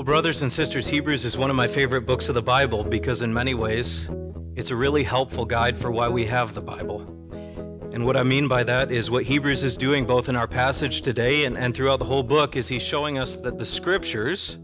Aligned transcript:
Well, 0.00 0.06
brothers 0.06 0.40
and 0.40 0.50
sisters, 0.50 0.86
Hebrews 0.86 1.26
is 1.26 1.36
one 1.36 1.50
of 1.50 1.56
my 1.56 1.68
favorite 1.68 2.06
books 2.06 2.30
of 2.30 2.34
the 2.34 2.40
Bible 2.40 2.84
because, 2.84 3.20
in 3.20 3.34
many 3.34 3.52
ways, 3.52 4.08
it's 4.56 4.70
a 4.70 4.74
really 4.74 5.02
helpful 5.02 5.44
guide 5.44 5.76
for 5.76 5.90
why 5.90 6.08
we 6.08 6.24
have 6.24 6.54
the 6.54 6.62
Bible. 6.62 7.02
And 7.92 8.06
what 8.06 8.16
I 8.16 8.22
mean 8.22 8.48
by 8.48 8.62
that 8.62 8.90
is 8.90 9.10
what 9.10 9.24
Hebrews 9.24 9.62
is 9.62 9.76
doing 9.76 10.06
both 10.06 10.30
in 10.30 10.36
our 10.36 10.48
passage 10.48 11.02
today 11.02 11.44
and, 11.44 11.54
and 11.54 11.74
throughout 11.74 11.98
the 11.98 12.06
whole 12.06 12.22
book 12.22 12.56
is 12.56 12.66
he's 12.66 12.82
showing 12.82 13.18
us 13.18 13.36
that 13.36 13.58
the 13.58 13.66
scriptures 13.66 14.56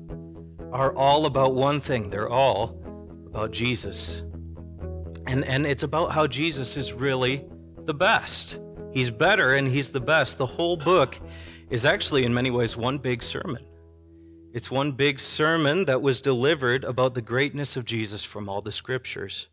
are 0.73 0.95
all 0.95 1.27
about 1.27 1.55
one 1.55 1.81
thing. 1.81 2.09
They're 2.09 2.31
all 2.31 2.83
about 3.27 3.51
Jesus. 3.51 4.23
And, 5.27 5.45
and 5.45 5.67
it's 5.67 5.83
about 5.83 6.13
how 6.13 6.27
Jesus 6.27 6.79
is 6.79 6.95
really 6.95 7.45
the 7.85 7.93
best. 7.93 8.59
He's 8.91 9.11
better 9.11 9.53
and 9.53 9.69
he's 9.69 9.93
the 9.93 10.01
best. 10.01 10.39
The 10.39 10.47
whole 10.47 10.79
book 10.79 11.21
is 11.69 11.85
actually, 11.85 12.25
in 12.25 12.33
many 12.33 12.51
ways, 12.51 12.75
one 12.75 12.97
big 12.97 13.23
sermon. 13.23 13.59
It's 14.57 14.71
one 14.71 14.93
big 14.93 15.21
sermon 15.21 15.85
that 15.85 16.01
was 16.01 16.23
delivered 16.23 16.83
about 16.83 17.13
the 17.13 17.21
greatness 17.21 17.77
of 17.77 17.85
Jesus 17.85 18.25
from 18.25 18.49
all 18.49 18.63
the 18.63 18.73
scriptures. 18.73 19.49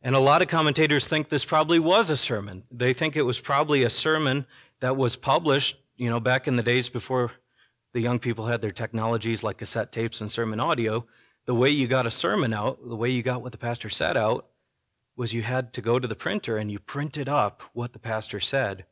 And 0.00 0.14
a 0.14 0.18
lot 0.18 0.40
of 0.40 0.48
commentators 0.48 1.06
think 1.06 1.28
this 1.28 1.44
probably 1.44 1.78
was 1.78 2.08
a 2.08 2.16
sermon. 2.16 2.62
They 2.70 2.94
think 2.94 3.14
it 3.14 3.26
was 3.26 3.38
probably 3.40 3.82
a 3.82 3.90
sermon 3.90 4.46
that 4.80 4.96
was 4.96 5.16
published, 5.16 5.76
you 5.96 6.08
know, 6.08 6.18
back 6.18 6.48
in 6.48 6.56
the 6.56 6.62
days 6.62 6.88
before 6.88 7.32
the 7.92 8.00
young 8.00 8.18
people 8.18 8.46
had 8.46 8.62
their 8.62 8.70
technologies 8.70 9.44
like 9.44 9.58
cassette 9.58 9.92
tapes 9.92 10.22
and 10.22 10.30
sermon 10.30 10.60
audio. 10.60 11.04
The 11.44 11.54
way 11.54 11.68
you 11.68 11.86
got 11.86 12.06
a 12.06 12.10
sermon 12.10 12.54
out, 12.54 12.78
the 12.82 12.96
way 12.96 13.10
you 13.10 13.22
got 13.22 13.42
what 13.42 13.52
the 13.52 13.58
pastor 13.58 13.90
said 13.90 14.16
out, 14.16 14.46
was 15.14 15.34
you 15.34 15.42
had 15.42 15.74
to 15.74 15.82
go 15.82 15.98
to 15.98 16.08
the 16.08 16.14
printer 16.14 16.56
and 16.56 16.72
you 16.72 16.78
printed 16.78 17.28
up 17.28 17.62
what 17.74 17.92
the 17.92 17.98
pastor 17.98 18.40
said. 18.40 18.86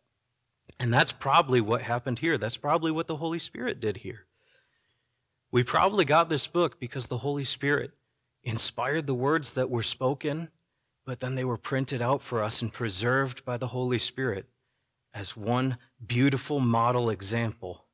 And 0.78 0.92
that's 0.92 1.12
probably 1.12 1.62
what 1.62 1.80
happened 1.80 2.18
here. 2.18 2.36
That's 2.36 2.58
probably 2.58 2.90
what 2.90 3.06
the 3.06 3.16
Holy 3.16 3.38
Spirit 3.38 3.80
did 3.80 3.96
here. 3.96 4.26
We 5.50 5.62
probably 5.62 6.04
got 6.04 6.28
this 6.28 6.46
book 6.46 6.78
because 6.78 7.08
the 7.08 7.18
Holy 7.18 7.44
Spirit 7.44 7.92
inspired 8.42 9.06
the 9.06 9.14
words 9.14 9.54
that 9.54 9.70
were 9.70 9.82
spoken, 9.82 10.48
but 11.06 11.20
then 11.20 11.34
they 11.34 11.44
were 11.44 11.56
printed 11.56 12.02
out 12.02 12.20
for 12.20 12.42
us 12.42 12.60
and 12.60 12.72
preserved 12.72 13.44
by 13.44 13.56
the 13.56 13.68
Holy 13.68 13.98
Spirit 13.98 14.46
as 15.14 15.36
one 15.36 15.78
beautiful 16.06 16.60
model 16.60 17.10
example 17.10 17.86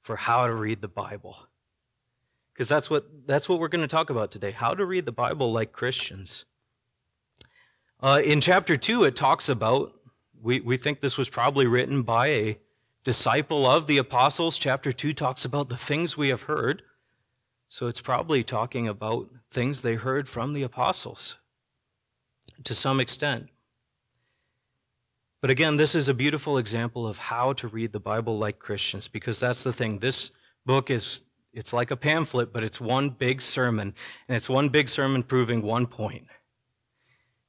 for 0.00 0.16
how 0.16 0.46
to 0.46 0.54
read 0.54 0.80
the 0.80 0.88
Bible. 0.88 1.36
Because 2.52 2.68
that's 2.68 2.88
what, 2.88 3.06
that's 3.26 3.48
what 3.48 3.58
we're 3.58 3.68
going 3.68 3.82
to 3.82 3.88
talk 3.88 4.10
about 4.10 4.30
today 4.30 4.52
how 4.52 4.74
to 4.74 4.84
read 4.84 5.04
the 5.04 5.12
Bible 5.12 5.52
like 5.52 5.72
Christians. 5.72 6.44
Uh, 8.00 8.20
in 8.24 8.40
chapter 8.40 8.76
2, 8.76 9.04
it 9.04 9.16
talks 9.16 9.48
about, 9.48 9.92
we, 10.40 10.60
we 10.60 10.76
think 10.76 11.00
this 11.00 11.16
was 11.16 11.28
probably 11.28 11.66
written 11.66 12.02
by 12.02 12.28
a 12.28 12.58
disciple 13.04 13.64
of 13.64 13.86
the 13.86 13.98
apostles. 13.98 14.58
Chapter 14.58 14.92
2 14.92 15.12
talks 15.12 15.44
about 15.44 15.68
the 15.68 15.76
things 15.76 16.16
we 16.16 16.28
have 16.28 16.42
heard. 16.42 16.82
So 17.72 17.86
it's 17.86 18.02
probably 18.02 18.44
talking 18.44 18.86
about 18.86 19.30
things 19.50 19.80
they 19.80 19.94
heard 19.94 20.28
from 20.28 20.52
the 20.52 20.62
apostles 20.62 21.38
to 22.64 22.74
some 22.74 23.00
extent. 23.00 23.48
But 25.40 25.50
again, 25.50 25.78
this 25.78 25.94
is 25.94 26.06
a 26.06 26.12
beautiful 26.12 26.58
example 26.58 27.06
of 27.06 27.16
how 27.16 27.54
to 27.54 27.68
read 27.68 27.92
the 27.92 27.98
Bible 27.98 28.36
like 28.36 28.58
Christians 28.58 29.08
because 29.08 29.40
that's 29.40 29.64
the 29.64 29.72
thing. 29.72 30.00
This 30.00 30.32
book 30.66 30.90
is 30.90 31.22
it's 31.54 31.72
like 31.72 31.90
a 31.90 31.96
pamphlet, 31.96 32.52
but 32.52 32.62
it's 32.62 32.78
one 32.78 33.08
big 33.08 33.40
sermon, 33.40 33.94
and 34.28 34.36
it's 34.36 34.50
one 34.50 34.68
big 34.68 34.90
sermon 34.90 35.22
proving 35.22 35.62
one 35.62 35.86
point. 35.86 36.26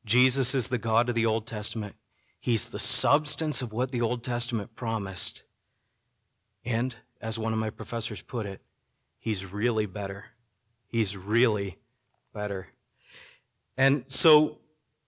Jesus 0.05 0.55
is 0.55 0.69
the 0.69 0.77
God 0.77 1.09
of 1.09 1.15
the 1.15 1.25
Old 1.25 1.45
Testament. 1.45 1.95
He's 2.39 2.69
the 2.69 2.79
substance 2.79 3.61
of 3.61 3.73
what 3.73 3.91
the 3.91 3.99
Old 3.99 4.23
Testament 4.23 4.73
promised. 4.73 5.43
And 6.63 6.95
as 7.19 7.37
one 7.37 7.51
of 7.51 7.59
my 7.59 7.71
professors 7.71 8.21
put 8.21 8.45
it, 8.45 8.61
He's 9.23 9.45
really 9.45 9.85
better. 9.85 10.25
He's 10.85 11.15
really 11.15 11.77
better. 12.33 12.67
And 13.77 14.03
so 14.09 14.57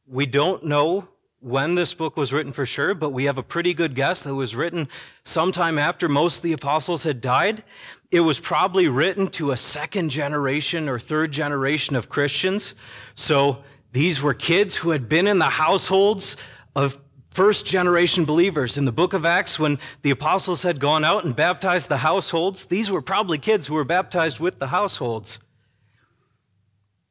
we 0.07 0.25
don't 0.25 0.63
know 0.63 1.09
when 1.41 1.75
this 1.75 1.93
book 1.93 2.15
was 2.15 2.31
written 2.31 2.53
for 2.53 2.65
sure, 2.65 2.93
but 2.93 3.09
we 3.09 3.25
have 3.25 3.37
a 3.37 3.43
pretty 3.43 3.73
good 3.73 3.93
guess 3.93 4.21
that 4.21 4.29
it 4.29 4.33
was 4.33 4.55
written 4.55 4.87
sometime 5.25 5.77
after 5.77 6.07
most 6.07 6.37
of 6.37 6.43
the 6.43 6.53
apostles 6.53 7.03
had 7.03 7.19
died. 7.19 7.61
It 8.09 8.21
was 8.21 8.39
probably 8.39 8.87
written 8.87 9.27
to 9.31 9.51
a 9.51 9.57
second 9.57 10.11
generation 10.11 10.87
or 10.87 10.97
third 10.97 11.33
generation 11.33 11.97
of 11.97 12.07
Christians. 12.07 12.73
So 13.15 13.65
these 13.91 14.21
were 14.21 14.33
kids 14.33 14.77
who 14.77 14.91
had 14.91 15.09
been 15.09 15.27
in 15.27 15.39
the 15.39 15.45
households 15.49 16.37
of 16.73 17.01
first 17.35 17.65
generation 17.65 18.23
believers. 18.23 18.77
In 18.77 18.85
the 18.85 18.93
book 18.93 19.11
of 19.11 19.25
Acts, 19.25 19.59
when 19.59 19.77
the 20.03 20.09
apostles 20.09 20.63
had 20.63 20.79
gone 20.79 21.03
out 21.03 21.25
and 21.25 21.35
baptized 21.35 21.89
the 21.89 21.97
households, 21.97 22.67
these 22.67 22.89
were 22.89 23.01
probably 23.01 23.37
kids 23.37 23.67
who 23.67 23.73
were 23.73 23.83
baptized 23.83 24.39
with 24.39 24.57
the 24.57 24.67
households. 24.67 25.39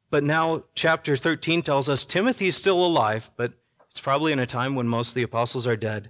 But 0.09 0.23
now, 0.23 0.63
chapter 0.73 1.15
13 1.15 1.61
tells 1.61 1.87
us 1.87 2.05
Timothy 2.05 2.47
is 2.47 2.57
still 2.57 2.83
alive, 2.83 3.29
but 3.37 3.53
it's 3.91 3.99
probably 3.99 4.31
in 4.33 4.39
a 4.39 4.47
time 4.47 4.73
when 4.73 4.87
most 4.87 5.09
of 5.09 5.15
the 5.15 5.23
apostles 5.23 5.67
are 5.67 5.75
dead. 5.75 6.09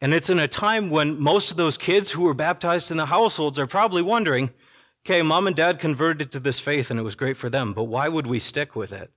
And 0.00 0.12
it's 0.12 0.30
in 0.30 0.40
a 0.40 0.48
time 0.48 0.90
when 0.90 1.20
most 1.20 1.52
of 1.52 1.56
those 1.56 1.78
kids 1.78 2.10
who 2.10 2.22
were 2.22 2.34
baptized 2.34 2.90
in 2.90 2.96
the 2.96 3.06
households 3.06 3.58
are 3.58 3.68
probably 3.68 4.02
wondering, 4.02 4.50
okay, 5.06 5.22
mom 5.22 5.46
and 5.46 5.54
dad 5.54 5.78
converted 5.78 6.32
to 6.32 6.40
this 6.40 6.58
faith 6.58 6.90
and 6.90 6.98
it 6.98 7.04
was 7.04 7.14
great 7.14 7.36
for 7.36 7.48
them, 7.48 7.72
but 7.72 7.84
why 7.84 8.08
would 8.08 8.26
we 8.26 8.40
stick 8.40 8.74
with 8.74 8.92
it? 8.92 9.12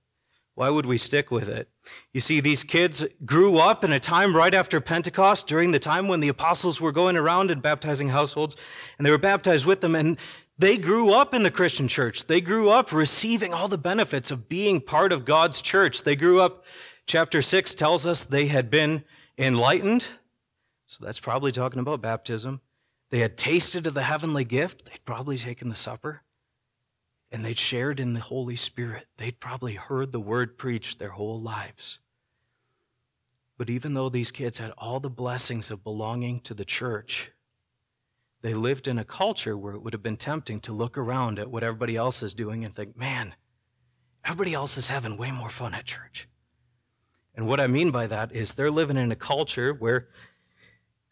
Why 0.54 0.68
would 0.68 0.84
we 0.84 0.98
stick 0.98 1.30
with 1.30 1.48
it? 1.48 1.68
You 2.12 2.20
see, 2.20 2.40
these 2.40 2.62
kids 2.62 3.04
grew 3.24 3.58
up 3.58 3.84
in 3.84 3.92
a 3.92 4.00
time 4.00 4.36
right 4.36 4.52
after 4.52 4.80
Pentecost, 4.80 5.46
during 5.46 5.70
the 5.70 5.78
time 5.78 6.08
when 6.08 6.20
the 6.20 6.28
apostles 6.28 6.80
were 6.80 6.92
going 6.92 7.16
around 7.16 7.50
and 7.50 7.62
baptizing 7.62 8.10
households, 8.10 8.56
and 8.98 9.06
they 9.06 9.10
were 9.10 9.18
baptized 9.18 9.64
with 9.64 9.80
them, 9.80 9.94
and 9.94 10.18
they 10.58 10.76
grew 10.76 11.14
up 11.14 11.32
in 11.32 11.42
the 11.42 11.50
Christian 11.50 11.88
church. 11.88 12.26
They 12.26 12.42
grew 12.42 12.68
up 12.68 12.92
receiving 12.92 13.54
all 13.54 13.68
the 13.68 13.78
benefits 13.78 14.30
of 14.30 14.48
being 14.48 14.80
part 14.80 15.10
of 15.10 15.24
God's 15.24 15.62
church. 15.62 16.02
They 16.02 16.16
grew 16.16 16.40
up, 16.40 16.64
chapter 17.06 17.40
6 17.40 17.74
tells 17.74 18.04
us 18.04 18.24
they 18.24 18.46
had 18.48 18.70
been 18.70 19.04
enlightened. 19.38 20.06
So 20.86 21.02
that's 21.02 21.20
probably 21.20 21.52
talking 21.52 21.80
about 21.80 22.02
baptism. 22.02 22.60
They 23.08 23.20
had 23.20 23.38
tasted 23.38 23.86
of 23.86 23.94
the 23.94 24.02
heavenly 24.02 24.44
gift. 24.44 24.84
They'd 24.84 25.04
probably 25.06 25.38
taken 25.38 25.70
the 25.70 25.74
supper 25.74 26.22
and 27.32 27.42
they'd 27.42 27.58
shared 27.58 27.98
in 27.98 28.12
the 28.12 28.20
Holy 28.20 28.56
Spirit. 28.56 29.06
They'd 29.16 29.40
probably 29.40 29.74
heard 29.74 30.12
the 30.12 30.20
word 30.20 30.58
preached 30.58 30.98
their 30.98 31.08
whole 31.08 31.40
lives. 31.40 31.98
But 33.56 33.70
even 33.70 33.94
though 33.94 34.10
these 34.10 34.30
kids 34.30 34.58
had 34.58 34.72
all 34.76 35.00
the 35.00 35.08
blessings 35.08 35.70
of 35.70 35.82
belonging 35.82 36.40
to 36.40 36.52
the 36.52 36.66
church, 36.66 37.32
they 38.42 38.52
lived 38.52 38.86
in 38.86 38.98
a 38.98 39.04
culture 39.04 39.56
where 39.56 39.72
it 39.72 39.80
would 39.80 39.94
have 39.94 40.02
been 40.02 40.16
tempting 40.16 40.60
to 40.60 40.72
look 40.72 40.98
around 40.98 41.38
at 41.38 41.50
what 41.50 41.62
everybody 41.62 41.96
else 41.96 42.22
is 42.22 42.34
doing 42.34 42.64
and 42.64 42.76
think, 42.76 42.98
man, 42.98 43.34
everybody 44.24 44.52
else 44.52 44.76
is 44.76 44.88
having 44.88 45.16
way 45.16 45.30
more 45.30 45.48
fun 45.48 45.74
at 45.74 45.86
church. 45.86 46.28
And 47.34 47.46
what 47.46 47.60
I 47.60 47.66
mean 47.66 47.90
by 47.90 48.08
that 48.08 48.32
is 48.32 48.54
they're 48.54 48.70
living 48.70 48.98
in 48.98 49.10
a 49.10 49.16
culture 49.16 49.72
where 49.72 50.08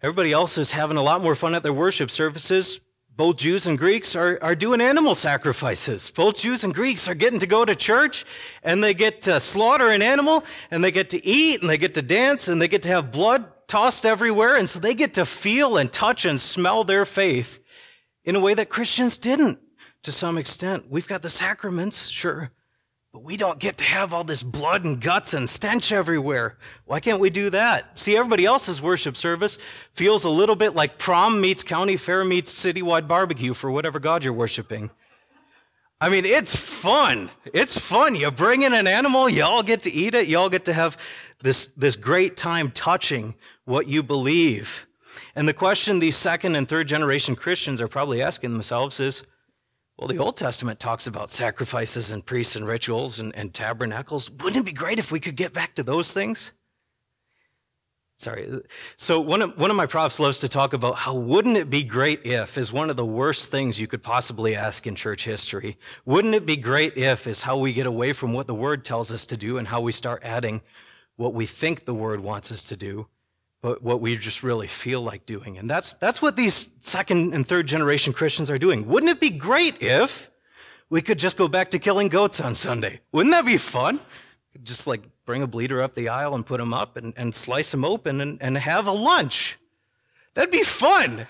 everybody 0.02 0.32
else 0.32 0.58
is 0.58 0.72
having 0.72 0.98
a 0.98 1.02
lot 1.02 1.22
more 1.22 1.34
fun 1.34 1.54
at 1.54 1.62
their 1.62 1.72
worship 1.72 2.10
services, 2.10 2.80
both 3.16 3.36
Jews 3.36 3.66
and 3.66 3.78
Greeks 3.78 4.16
are, 4.16 4.38
are 4.40 4.54
doing 4.54 4.80
animal 4.80 5.14
sacrifices. 5.14 6.10
Both 6.10 6.38
Jews 6.38 6.64
and 6.64 6.74
Greeks 6.74 7.08
are 7.08 7.14
getting 7.14 7.40
to 7.40 7.46
go 7.46 7.64
to 7.64 7.74
church 7.74 8.24
and 8.62 8.82
they 8.82 8.94
get 8.94 9.22
to 9.22 9.40
slaughter 9.40 9.88
an 9.88 10.00
animal 10.00 10.44
and 10.70 10.82
they 10.82 10.90
get 10.90 11.10
to 11.10 11.26
eat 11.26 11.60
and 11.60 11.68
they 11.68 11.76
get 11.76 11.94
to 11.94 12.02
dance 12.02 12.48
and 12.48 12.62
they 12.62 12.68
get 12.68 12.82
to 12.82 12.88
have 12.88 13.12
blood 13.12 13.46
tossed 13.68 14.06
everywhere. 14.06 14.56
And 14.56 14.68
so 14.68 14.78
they 14.78 14.94
get 14.94 15.14
to 15.14 15.24
feel 15.24 15.76
and 15.76 15.92
touch 15.92 16.24
and 16.24 16.40
smell 16.40 16.84
their 16.84 17.04
faith 17.04 17.62
in 18.24 18.36
a 18.36 18.40
way 18.40 18.54
that 18.54 18.68
Christians 18.68 19.18
didn't 19.18 19.58
to 20.02 20.12
some 20.12 20.38
extent. 20.38 20.86
We've 20.88 21.08
got 21.08 21.22
the 21.22 21.30
sacraments, 21.30 22.08
sure, 22.08 22.50
but 23.12 23.24
we 23.24 23.36
don't 23.36 23.58
get 23.58 23.76
to 23.78 23.84
have 23.84 24.12
all 24.12 24.22
this 24.22 24.42
blood 24.42 24.84
and 24.84 25.00
guts 25.00 25.34
and 25.34 25.50
stench 25.50 25.90
everywhere. 25.90 26.56
Why 26.84 27.00
can't 27.00 27.18
we 27.18 27.28
do 27.28 27.50
that? 27.50 27.98
See, 27.98 28.16
everybody 28.16 28.46
else's 28.46 28.80
worship 28.80 29.16
service 29.16 29.58
feels 29.94 30.24
a 30.24 30.30
little 30.30 30.54
bit 30.54 30.76
like 30.76 30.96
prom 30.96 31.40
meets 31.40 31.64
county 31.64 31.96
fair 31.96 32.24
meets 32.24 32.54
citywide 32.54 33.08
barbecue 33.08 33.52
for 33.52 33.70
whatever 33.70 33.98
God 33.98 34.22
you're 34.22 34.32
worshiping. 34.32 34.90
I 36.00 36.08
mean, 36.08 36.24
it's 36.24 36.54
fun. 36.54 37.30
It's 37.52 37.76
fun. 37.76 38.14
You 38.14 38.30
bring 38.30 38.62
in 38.62 38.72
an 38.72 38.86
animal, 38.86 39.28
you 39.28 39.42
all 39.42 39.62
get 39.62 39.82
to 39.82 39.92
eat 39.92 40.14
it, 40.14 40.28
you 40.28 40.38
all 40.38 40.48
get 40.48 40.64
to 40.66 40.72
have 40.72 40.96
this, 41.40 41.66
this 41.76 41.96
great 41.96 42.36
time 42.36 42.70
touching 42.70 43.34
what 43.64 43.88
you 43.88 44.02
believe. 44.02 44.86
And 45.34 45.48
the 45.48 45.52
question 45.52 45.98
these 45.98 46.16
second 46.16 46.54
and 46.54 46.68
third 46.68 46.86
generation 46.86 47.34
Christians 47.34 47.80
are 47.80 47.88
probably 47.88 48.22
asking 48.22 48.52
themselves 48.52 49.00
is, 49.00 49.24
well, 50.00 50.08
the 50.08 50.16
Old 50.16 50.38
Testament 50.38 50.80
talks 50.80 51.06
about 51.06 51.28
sacrifices 51.28 52.10
and 52.10 52.24
priests 52.24 52.56
and 52.56 52.66
rituals 52.66 53.20
and, 53.20 53.36
and, 53.36 53.52
tabernacles. 53.52 54.30
Wouldn't 54.30 54.56
it 54.56 54.64
be 54.64 54.72
great 54.72 54.98
if 54.98 55.12
we 55.12 55.20
could 55.20 55.36
get 55.36 55.52
back 55.52 55.74
to 55.74 55.82
those 55.82 56.14
things? 56.14 56.52
Sorry. 58.16 58.50
So 58.96 59.20
one 59.20 59.42
of, 59.42 59.58
one 59.58 59.70
of 59.70 59.76
my 59.76 59.84
profs 59.84 60.18
loves 60.18 60.38
to 60.38 60.48
talk 60.48 60.72
about 60.72 60.94
how 60.94 61.14
wouldn't 61.14 61.58
it 61.58 61.68
be 61.68 61.82
great 61.82 62.24
if 62.24 62.56
is 62.56 62.72
one 62.72 62.88
of 62.88 62.96
the 62.96 63.04
worst 63.04 63.50
things 63.50 63.78
you 63.78 63.86
could 63.86 64.02
possibly 64.02 64.56
ask 64.56 64.86
in 64.86 64.94
church 64.94 65.24
history. 65.24 65.76
Wouldn't 66.06 66.34
it 66.34 66.46
be 66.46 66.56
great 66.56 66.96
if 66.96 67.26
is 67.26 67.42
how 67.42 67.58
we 67.58 67.74
get 67.74 67.86
away 67.86 68.14
from 68.14 68.32
what 68.32 68.46
the 68.46 68.54
word 68.54 68.86
tells 68.86 69.10
us 69.10 69.26
to 69.26 69.36
do 69.36 69.58
and 69.58 69.68
how 69.68 69.82
we 69.82 69.92
start 69.92 70.22
adding 70.24 70.62
what 71.16 71.34
we 71.34 71.44
think 71.44 71.84
the 71.84 71.94
word 71.94 72.20
wants 72.20 72.50
us 72.50 72.62
to 72.64 72.76
do 72.76 73.06
but 73.62 73.82
what 73.82 74.00
we 74.00 74.16
just 74.16 74.42
really 74.42 74.66
feel 74.66 75.02
like 75.02 75.26
doing. 75.26 75.58
And 75.58 75.68
that's, 75.68 75.94
that's 75.94 76.22
what 76.22 76.36
these 76.36 76.70
second 76.80 77.34
and 77.34 77.46
third 77.46 77.66
generation 77.66 78.12
Christians 78.12 78.50
are 78.50 78.58
doing. 78.58 78.86
Wouldn't 78.86 79.10
it 79.10 79.20
be 79.20 79.30
great 79.30 79.82
if 79.82 80.30
We 80.90 81.00
could 81.00 81.20
just 81.20 81.36
go 81.36 81.46
back 81.46 81.70
to 81.70 81.78
killing 81.78 82.08
goats 82.08 82.40
on 82.40 82.56
Sunday. 82.56 83.00
Wouldn't 83.12 83.32
that 83.32 83.46
be 83.46 83.56
fun? 83.56 84.00
Just 84.64 84.88
like 84.88 85.02
bring 85.24 85.40
a 85.40 85.46
bleeder 85.46 85.80
up 85.80 85.94
the 85.94 86.08
aisle 86.08 86.34
and 86.34 86.44
put 86.44 86.58
them 86.58 86.74
up 86.74 86.96
and, 86.96 87.14
and 87.16 87.32
slice 87.32 87.70
them 87.70 87.84
open 87.84 88.20
and, 88.20 88.42
and 88.42 88.58
have 88.58 88.88
a 88.88 88.92
lunch. 88.92 89.56
That'd 90.34 90.50
be 90.50 90.64
fun. 90.64 91.28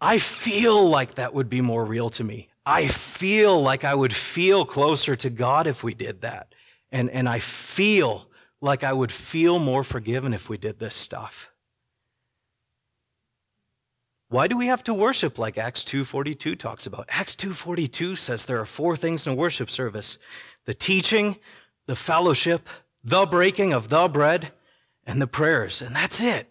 I 0.00 0.18
feel 0.18 0.88
like 0.88 1.14
that 1.14 1.32
would 1.32 1.48
be 1.48 1.62
more 1.62 1.84
real 1.84 2.10
to 2.10 2.24
me. 2.24 2.48
I 2.66 2.88
feel 2.88 3.60
like 3.60 3.84
I 3.84 3.94
would 3.94 4.12
feel 4.12 4.66
closer 4.66 5.16
to 5.16 5.30
God 5.30 5.66
if 5.66 5.82
we 5.82 5.94
did 5.94 6.20
that. 6.20 6.54
And, 6.92 7.08
and 7.10 7.26
I 7.28 7.38
feel 7.38 8.28
like 8.60 8.84
I 8.84 8.92
would 8.92 9.12
feel 9.12 9.58
more 9.58 9.84
forgiven 9.84 10.34
if 10.34 10.48
we 10.48 10.58
did 10.58 10.78
this 10.78 10.94
stuff. 10.94 11.50
Why 14.28 14.46
do 14.46 14.56
we 14.56 14.68
have 14.68 14.84
to 14.84 14.94
worship 14.94 15.38
like 15.38 15.58
Acts 15.58 15.84
2:42 15.84 16.54
talks 16.56 16.86
about? 16.86 17.06
Acts 17.08 17.34
2:42 17.34 18.14
says 18.16 18.46
there 18.46 18.60
are 18.60 18.66
four 18.66 18.96
things 18.96 19.26
in 19.26 19.34
worship 19.34 19.68
service: 19.68 20.18
the 20.66 20.74
teaching, 20.74 21.38
the 21.86 21.96
fellowship, 21.96 22.68
the 23.02 23.26
breaking 23.26 23.72
of 23.72 23.88
the 23.88 24.08
bread, 24.08 24.52
and 25.04 25.20
the 25.20 25.26
prayers. 25.26 25.82
And 25.82 25.96
that's 25.96 26.20
it. 26.20 26.48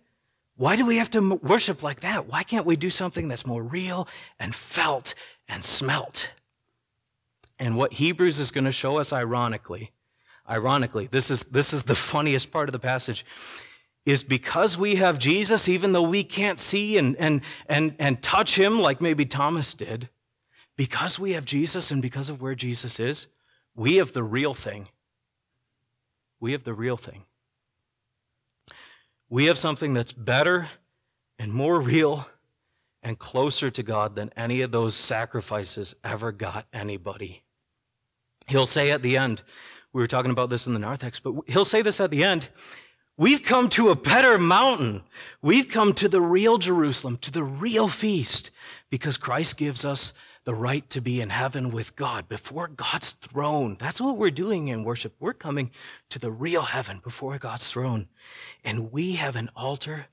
Why 0.58 0.76
do 0.76 0.86
we 0.86 0.98
have 0.98 1.10
to 1.12 1.36
worship 1.36 1.82
like 1.82 2.02
that? 2.02 2.28
Why 2.28 2.44
can't 2.44 2.66
we 2.66 2.76
do 2.76 2.90
something 2.90 3.30
that's 3.30 3.46
more 3.46 3.64
real 3.64 4.10
and 4.38 4.54
felt 4.54 5.16
and 5.48 5.64
smelt? 5.64 6.32
And 7.58 7.78
what 7.78 7.94
Hebrews 7.94 8.40
is 8.40 8.52
going 8.52 8.66
to 8.66 8.72
show 8.74 8.98
us 8.98 9.14
ironically, 9.14 9.92
ironically, 10.50 11.08
this 11.08 11.30
is, 11.30 11.44
this 11.46 11.74
is 11.74 11.84
the 11.84 11.96
funniest 11.96 12.52
part 12.52 12.70
of 12.70 12.74
the 12.74 12.80
passage, 12.80 13.26
is 14.06 14.24
because 14.24 14.78
we 14.78 14.96
have 14.96 15.20
Jesus, 15.20 15.70
even 15.70 15.92
though 15.92 16.02
we 16.02 16.24
can't 16.24 16.60
see 16.60 16.98
and, 16.98 17.16
and, 17.18 17.42
and, 17.68 17.96
and 18.00 18.22
touch 18.24 18.58
him 18.58 18.80
like 18.80 19.02
maybe 19.02 19.26
Thomas 19.26 19.74
did, 19.74 20.10
because 20.76 21.20
we 21.20 21.34
have 21.34 21.46
Jesus 21.46 21.92
and 21.92 22.02
because 22.02 22.30
of 22.30 22.42
where 22.42 22.56
Jesus 22.56 23.00
is, 23.00 23.28
we 23.76 23.98
have 23.98 24.14
the 24.14 24.24
real 24.24 24.54
thing. 24.54 24.88
We 26.40 26.54
have 26.54 26.64
the 26.64 26.74
real 26.74 26.98
thing. 26.98 27.26
We 29.30 29.46
have 29.46 29.58
something 29.58 29.94
that's 29.94 30.14
better 30.14 30.70
and 31.38 31.54
more 31.54 31.80
real 31.80 32.28
and 33.04 33.20
closer 33.20 33.70
to 33.70 33.84
God 33.84 34.16
than 34.16 34.32
any 34.36 34.62
of 34.62 34.72
those 34.72 34.96
sacrifices 34.96 35.96
ever 36.04 36.32
got 36.32 36.66
anybody. 36.74 37.44
He'll 38.48 38.66
say 38.66 38.92
at 38.92 39.02
the 39.02 39.18
end, 39.18 39.44
we 39.94 40.02
were 40.02 40.08
talking 40.08 40.32
about 40.32 40.50
this 40.50 40.68
in 40.68 40.74
the 40.74 40.80
narthex, 40.80 41.20
but 41.20 41.36
he'll 41.48 41.66
say 41.66 41.82
this 41.82 42.00
at 42.00 42.12
the 42.12 42.24
end. 42.24 42.50
We've 43.18 43.44
come 43.44 43.68
to 43.70 43.90
a 43.90 43.96
better 43.96 44.38
mountain. 44.38 45.04
We've 45.42 45.68
come 45.68 45.94
to 45.96 46.08
the 46.08 46.22
real 46.22 46.58
Jerusalem, 46.58 47.18
to 47.18 47.32
the 47.32 47.44
real 47.44 47.90
feast, 47.90 48.52
because 48.90 49.18
Christ 49.18 49.58
gives 49.58 49.84
us 49.84 50.14
the 50.46 50.56
right 50.56 50.90
to 50.90 51.02
be 51.02 51.20
in 51.20 51.30
heaven 51.30 51.70
with 51.70 51.96
God 51.96 52.30
before 52.30 52.70
God's 52.70 53.12
throne. 53.12 53.76
That's 53.78 54.00
what 54.00 54.18
we're 54.18 54.32
doing 54.32 54.70
in 54.70 54.86
worship. 54.86 55.14
We're 55.20 55.34
coming 55.34 55.70
to 56.10 56.18
the 56.18 56.32
real 56.32 56.62
heaven 56.62 57.02
before 57.04 57.38
God's 57.38 57.70
throne. 57.70 58.08
And 58.64 58.92
we 58.92 59.14
have 59.14 59.36
an 59.36 59.50
altar 59.56 60.06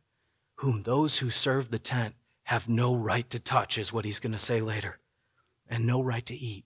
whom 0.56 0.82
those 0.82 1.18
who 1.18 1.30
serve 1.30 1.70
the 1.70 1.78
tent 1.78 2.14
have 2.44 2.68
no 2.68 2.94
right 2.94 3.28
to 3.30 3.38
touch, 3.38 3.78
is 3.78 3.92
what 3.92 4.04
he's 4.04 4.20
going 4.20 4.32
to 4.32 4.38
say 4.38 4.60
later, 4.60 4.98
and 5.68 5.86
no 5.86 6.02
right 6.02 6.26
to 6.26 6.34
eat. 6.34 6.64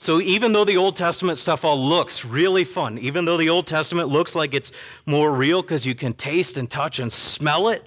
So 0.00 0.18
even 0.22 0.54
though 0.54 0.64
the 0.64 0.78
Old 0.78 0.96
Testament 0.96 1.36
stuff 1.36 1.62
all 1.62 1.78
looks 1.78 2.24
really 2.24 2.64
fun, 2.64 2.96
even 3.00 3.26
though 3.26 3.36
the 3.36 3.50
Old 3.50 3.66
Testament 3.66 4.08
looks 4.08 4.34
like 4.34 4.54
it's 4.54 4.72
more 5.04 5.30
real 5.30 5.60
because 5.60 5.84
you 5.84 5.94
can 5.94 6.14
taste 6.14 6.56
and 6.56 6.70
touch 6.70 6.98
and 6.98 7.12
smell 7.12 7.68
it, 7.68 7.86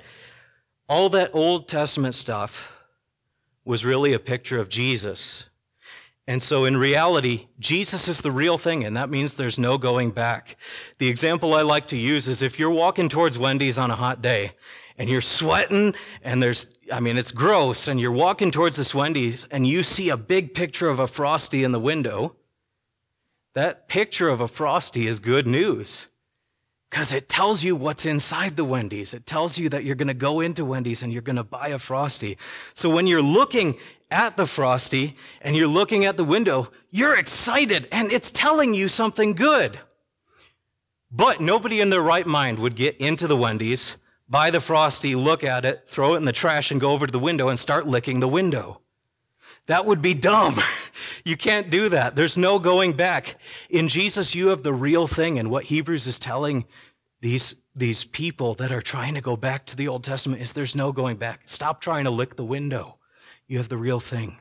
all 0.87 1.09
that 1.09 1.31
Old 1.33 1.67
Testament 1.67 2.13
stuff 2.13 2.71
was 3.65 3.83
really 3.83 4.13
a 4.13 4.19
picture 4.19 4.59
of 4.59 4.69
Jesus. 4.69 5.45
And 6.27 6.39
so 6.39 6.65
in 6.65 6.77
reality, 6.77 7.47
Jesus 7.57 8.07
is 8.07 8.21
the 8.21 8.31
real 8.31 8.59
thing, 8.59 8.83
and 8.83 8.95
that 8.95 9.09
means 9.09 9.35
there's 9.35 9.57
no 9.57 9.79
going 9.79 10.11
back. 10.11 10.55
The 10.99 11.07
example 11.07 11.55
I 11.55 11.63
like 11.63 11.87
to 11.87 11.97
use 11.97 12.27
is 12.27 12.43
if 12.43 12.59
you're 12.59 12.69
walking 12.69 13.09
towards 13.09 13.39
Wendy's 13.39 13.79
on 13.79 13.89
a 13.89 13.95
hot 13.95 14.21
day 14.21 14.51
and 14.97 15.09
you're 15.09 15.21
sweating 15.21 15.95
and 16.23 16.41
there's, 16.41 16.77
I 16.91 16.99
mean, 16.99 17.17
it's 17.17 17.31
gross 17.31 17.87
and 17.87 17.99
you're 17.99 18.11
walking 18.11 18.51
towards 18.51 18.77
this 18.77 18.93
Wendy's 18.93 19.45
and 19.51 19.65
you 19.65 19.83
see 19.83 20.09
a 20.09 20.17
big 20.17 20.53
picture 20.53 20.89
of 20.89 20.99
a 20.99 21.07
Frosty 21.07 21.63
in 21.63 21.71
the 21.71 21.79
window, 21.79 22.35
that 23.53 23.87
picture 23.87 24.29
of 24.29 24.41
a 24.41 24.47
Frosty 24.47 25.07
is 25.07 25.19
good 25.19 25.47
news 25.47 26.07
because 26.89 27.11
it 27.11 27.27
tells 27.27 27.63
you 27.63 27.75
what's 27.75 28.05
inside 28.05 28.55
the 28.55 28.63
Wendy's. 28.63 29.15
It 29.15 29.25
tells 29.25 29.57
you 29.57 29.67
that 29.69 29.83
you're 29.83 29.95
going 29.95 30.09
to 30.09 30.13
go 30.13 30.41
into 30.41 30.63
Wendy's 30.63 31.01
and 31.01 31.11
you're 31.11 31.23
going 31.23 31.37
to 31.37 31.43
buy 31.43 31.69
a 31.69 31.79
Frosty. 31.79 32.37
So 32.75 32.87
when 32.87 33.07
you're 33.07 33.21
looking 33.21 33.77
at 34.11 34.37
the 34.37 34.45
Frosty 34.45 35.17
and 35.41 35.55
you're 35.55 35.67
looking 35.67 36.05
at 36.05 36.17
the 36.17 36.23
window, 36.23 36.69
you're 36.91 37.15
excited 37.15 37.87
and 37.91 38.11
it's 38.11 38.31
telling 38.31 38.75
you 38.75 38.87
something 38.87 39.33
good. 39.33 39.79
But 41.11 41.41
nobody 41.41 41.81
in 41.81 41.89
their 41.89 42.01
right 42.01 42.27
mind 42.27 42.59
would 42.59 42.75
get 42.75 42.97
into 42.97 43.25
the 43.25 43.37
Wendy's, 43.37 43.97
buy 44.33 44.49
the 44.49 44.59
Frosty, 44.59 45.13
look 45.13 45.43
at 45.43 45.63
it, 45.63 45.83
throw 45.85 46.15
it 46.15 46.17
in 46.17 46.25
the 46.25 46.31
trash 46.31 46.71
and 46.71 46.81
go 46.81 46.89
over 46.89 47.05
to 47.05 47.11
the 47.11 47.19
window 47.19 47.49
and 47.49 47.59
start 47.59 47.85
licking 47.85 48.19
the 48.19 48.27
window. 48.27 48.81
That 49.67 49.85
would 49.85 50.01
be 50.01 50.15
dumb. 50.15 50.59
you 51.23 51.37
can't 51.37 51.69
do 51.69 51.87
that. 51.89 52.15
There's 52.15 52.35
no 52.35 52.57
going 52.57 52.93
back. 52.93 53.35
In 53.69 53.87
Jesus, 53.87 54.33
you 54.33 54.47
have 54.47 54.63
the 54.63 54.73
real 54.73 55.05
thing. 55.05 55.37
And 55.37 55.51
what 55.51 55.65
Hebrews 55.65 56.07
is 56.07 56.17
telling 56.17 56.65
these, 57.21 57.53
these 57.75 58.05
people 58.05 58.55
that 58.55 58.71
are 58.71 58.81
trying 58.81 59.13
to 59.13 59.21
go 59.21 59.37
back 59.37 59.67
to 59.67 59.75
the 59.75 59.87
Old 59.87 60.03
Testament 60.03 60.41
is 60.41 60.53
there's 60.53 60.75
no 60.75 60.91
going 60.91 61.17
back. 61.17 61.41
Stop 61.45 61.79
trying 61.79 62.05
to 62.05 62.09
lick 62.09 62.35
the 62.35 62.43
window. 62.43 62.97
You 63.47 63.59
have 63.59 63.69
the 63.69 63.77
real 63.77 63.99
thing. 63.99 64.39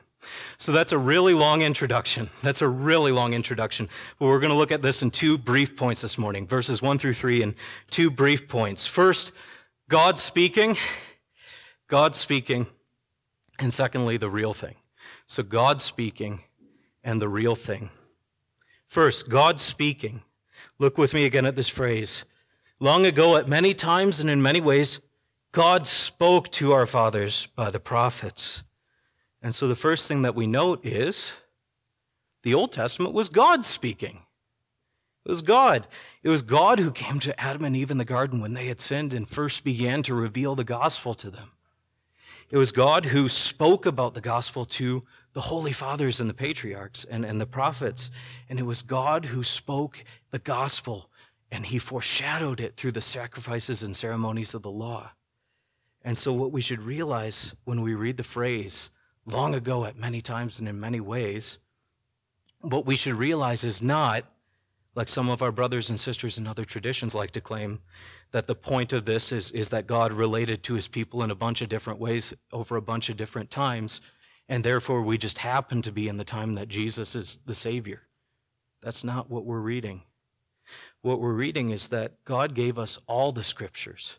So 0.57 0.71
that's 0.71 0.91
a 0.91 0.97
really 0.97 1.35
long 1.35 1.61
introduction. 1.61 2.31
That's 2.41 2.63
a 2.63 2.67
really 2.67 3.11
long 3.11 3.35
introduction. 3.35 3.89
But 4.17 4.25
we're 4.25 4.39
going 4.39 4.49
to 4.49 4.57
look 4.57 4.71
at 4.71 4.81
this 4.81 5.03
in 5.03 5.11
two 5.11 5.37
brief 5.37 5.77
points 5.77 6.01
this 6.01 6.17
morning, 6.17 6.47
verses 6.47 6.81
one 6.81 6.97
through 6.97 7.13
three, 7.13 7.43
and 7.43 7.53
two 7.91 8.09
brief 8.09 8.47
points. 8.47 8.87
First, 8.87 9.33
God 9.93 10.17
speaking, 10.17 10.75
God 11.87 12.15
speaking, 12.15 12.65
and 13.59 13.71
secondly, 13.71 14.17
the 14.17 14.27
real 14.27 14.51
thing. 14.51 14.73
So 15.27 15.43
God 15.43 15.79
speaking 15.79 16.39
and 17.03 17.21
the 17.21 17.29
real 17.29 17.53
thing. 17.53 17.91
First, 18.87 19.29
God 19.29 19.59
speaking. 19.59 20.23
Look 20.79 20.97
with 20.97 21.13
me 21.13 21.25
again 21.25 21.45
at 21.45 21.55
this 21.55 21.69
phrase. 21.69 22.25
Long 22.79 23.05
ago, 23.05 23.37
at 23.37 23.47
many 23.47 23.75
times 23.75 24.19
and 24.19 24.31
in 24.31 24.41
many 24.41 24.59
ways, 24.59 24.99
God 25.51 25.85
spoke 25.85 26.49
to 26.53 26.71
our 26.71 26.87
fathers 26.87 27.45
by 27.55 27.69
the 27.69 27.79
prophets. 27.79 28.63
And 29.43 29.53
so 29.53 29.67
the 29.67 29.75
first 29.75 30.07
thing 30.07 30.23
that 30.23 30.33
we 30.33 30.47
note 30.47 30.83
is 30.83 31.33
the 32.41 32.55
Old 32.55 32.71
Testament 32.71 33.13
was 33.13 33.29
God 33.29 33.63
speaking. 33.63 34.23
It 35.23 35.29
was 35.29 35.43
God. 35.43 35.85
It 36.23 36.29
was 36.29 36.41
God 36.41 36.79
who 36.79 36.89
came 36.89 37.19
to 37.19 37.39
Adam 37.39 37.65
and 37.65 37.75
Eve 37.75 37.91
in 37.91 37.97
the 37.97 38.05
garden 38.05 38.39
when 38.39 38.53
they 38.53 38.67
had 38.67 38.79
sinned 38.79 39.13
and 39.13 39.27
first 39.27 39.65
began 39.65 40.01
to 40.03 40.15
reveal 40.15 40.55
the 40.55 40.63
gospel 40.63 41.13
to 41.15 41.29
them. 41.29 41.51
It 42.49 42.57
was 42.57 42.71
God 42.71 43.05
who 43.05 43.27
spoke 43.27 43.85
about 43.85 44.13
the 44.13 44.21
gospel 44.21 44.63
to 44.65 45.01
the 45.33 45.41
holy 45.41 45.73
fathers 45.73 46.21
and 46.21 46.29
the 46.29 46.33
patriarchs 46.33 47.03
and, 47.03 47.25
and 47.25 47.41
the 47.41 47.45
prophets. 47.45 48.09
And 48.49 48.57
it 48.57 48.63
was 48.63 48.81
God 48.81 49.25
who 49.25 49.43
spoke 49.43 50.03
the 50.31 50.39
gospel 50.39 51.09
and 51.51 51.65
he 51.65 51.77
foreshadowed 51.77 52.59
it 52.59 52.77
through 52.77 52.93
the 52.93 53.01
sacrifices 53.01 53.83
and 53.83 53.95
ceremonies 53.95 54.53
of 54.53 54.61
the 54.61 54.71
law. 54.71 55.11
And 56.03 56.17
so, 56.17 56.33
what 56.33 56.51
we 56.51 56.61
should 56.61 56.81
realize 56.81 57.53
when 57.63 57.81
we 57.81 57.93
read 57.93 58.17
the 58.17 58.23
phrase, 58.23 58.89
long 59.25 59.55
ago 59.55 59.85
at 59.85 59.97
many 59.97 60.19
times 60.19 60.59
and 60.59 60.67
in 60.67 60.79
many 60.79 60.99
ways, 60.99 61.59
what 62.61 62.85
we 62.85 62.95
should 62.95 63.15
realize 63.15 63.63
is 63.63 63.81
not, 63.81 64.25
like 64.95 65.07
some 65.07 65.29
of 65.29 65.41
our 65.41 65.51
brothers 65.51 65.89
and 65.89 65.99
sisters 65.99 66.37
in 66.37 66.45
other 66.45 66.65
traditions 66.65 67.15
like 67.15 67.31
to 67.31 67.41
claim, 67.41 67.79
that 68.31 68.47
the 68.47 68.55
point 68.55 68.93
of 68.93 69.05
this 69.05 69.31
is, 69.31 69.51
is 69.51 69.69
that 69.69 69.87
God 69.87 70.11
related 70.13 70.63
to 70.63 70.75
his 70.75 70.87
people 70.87 71.23
in 71.23 71.31
a 71.31 71.35
bunch 71.35 71.61
of 71.61 71.69
different 71.69 71.99
ways 71.99 72.33
over 72.51 72.75
a 72.75 72.81
bunch 72.81 73.09
of 73.09 73.17
different 73.17 73.49
times, 73.49 74.01
and 74.49 74.63
therefore 74.63 75.01
we 75.01 75.17
just 75.17 75.37
happen 75.39 75.81
to 75.81 75.91
be 75.91 76.07
in 76.07 76.17
the 76.17 76.23
time 76.23 76.55
that 76.55 76.67
Jesus 76.67 77.15
is 77.15 77.39
the 77.45 77.55
Savior. 77.55 78.01
That's 78.81 79.03
not 79.03 79.29
what 79.29 79.45
we're 79.45 79.59
reading. 79.59 80.03
What 81.01 81.19
we're 81.19 81.33
reading 81.33 81.71
is 81.71 81.89
that 81.89 82.23
God 82.25 82.53
gave 82.53 82.77
us 82.77 82.99
all 83.07 83.31
the 83.31 83.43
scriptures, 83.43 84.17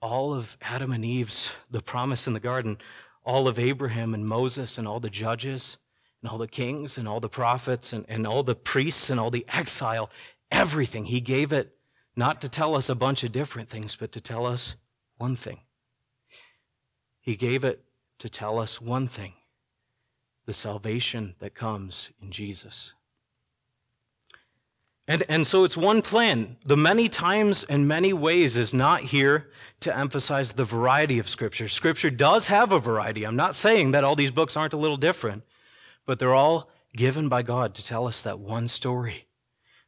all 0.00 0.34
of 0.34 0.56
Adam 0.60 0.92
and 0.92 1.04
Eve's, 1.04 1.52
the 1.70 1.82
promise 1.82 2.26
in 2.26 2.32
the 2.32 2.40
garden, 2.40 2.78
all 3.24 3.46
of 3.46 3.58
Abraham 3.58 4.14
and 4.14 4.26
Moses 4.26 4.78
and 4.78 4.88
all 4.88 5.00
the 5.00 5.10
judges 5.10 5.78
and 6.22 6.30
all 6.30 6.38
the 6.38 6.48
kings 6.48 6.98
and 6.98 7.08
all 7.08 7.20
the 7.20 7.28
prophets 7.28 7.92
and, 7.92 8.06
and 8.08 8.26
all 8.26 8.42
the 8.42 8.54
priests 8.54 9.10
and 9.10 9.18
all 9.18 9.30
the 9.30 9.44
exile, 9.48 10.08
everything. 10.50 11.04
He 11.06 11.20
gave 11.20 11.52
it 11.52 11.76
not 12.16 12.40
to 12.42 12.48
tell 12.48 12.74
us 12.74 12.88
a 12.88 12.94
bunch 12.94 13.24
of 13.24 13.32
different 13.32 13.68
things, 13.68 13.96
but 13.96 14.12
to 14.12 14.20
tell 14.20 14.46
us 14.46 14.76
one 15.16 15.36
thing. 15.36 15.60
He 17.20 17.36
gave 17.36 17.64
it 17.64 17.84
to 18.18 18.28
tell 18.28 18.58
us 18.58 18.80
one 18.80 19.06
thing 19.06 19.34
the 20.44 20.52
salvation 20.52 21.34
that 21.38 21.54
comes 21.54 22.10
in 22.20 22.30
Jesus. 22.32 22.94
And, 25.08 25.24
and 25.28 25.46
so 25.46 25.64
it's 25.64 25.76
one 25.76 26.02
plan. 26.02 26.56
The 26.64 26.76
many 26.76 27.08
times 27.08 27.64
and 27.64 27.86
many 27.86 28.12
ways 28.12 28.56
is 28.56 28.72
not 28.72 29.02
here 29.02 29.50
to 29.80 29.96
emphasize 29.96 30.52
the 30.52 30.64
variety 30.64 31.18
of 31.18 31.28
Scripture. 31.28 31.68
Scripture 31.68 32.10
does 32.10 32.46
have 32.48 32.72
a 32.72 32.78
variety. 32.78 33.24
I'm 33.24 33.36
not 33.36 33.54
saying 33.54 33.92
that 33.92 34.04
all 34.04 34.16
these 34.16 34.30
books 34.30 34.56
aren't 34.56 34.72
a 34.72 34.78
little 34.78 34.96
different, 34.96 35.42
but 36.06 36.18
they're 36.18 36.34
all 36.34 36.68
given 36.94 37.28
by 37.28 37.42
God 37.42 37.74
to 37.74 37.84
tell 37.84 38.06
us 38.06 38.22
that 38.22 38.38
one 38.38 38.68
story. 38.68 39.26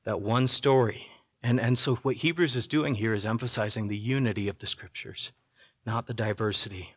That 0.05 0.21
one 0.21 0.47
story. 0.47 1.09
And, 1.43 1.61
and 1.61 1.79
so 1.79 1.97
what 1.97 2.17
Hebrews 2.17 2.57
is 2.57 2.67
doing 2.67 2.95
here 2.95 3.13
is 3.13 3.27
emphasizing 3.27 3.89
the 3.89 3.97
unity 3.97 4.49
of 4.49 4.59
the 4.59 4.67
scriptures, 4.67 5.33
not 5.85 6.07
the 6.07 6.15
diversity. 6.15 6.95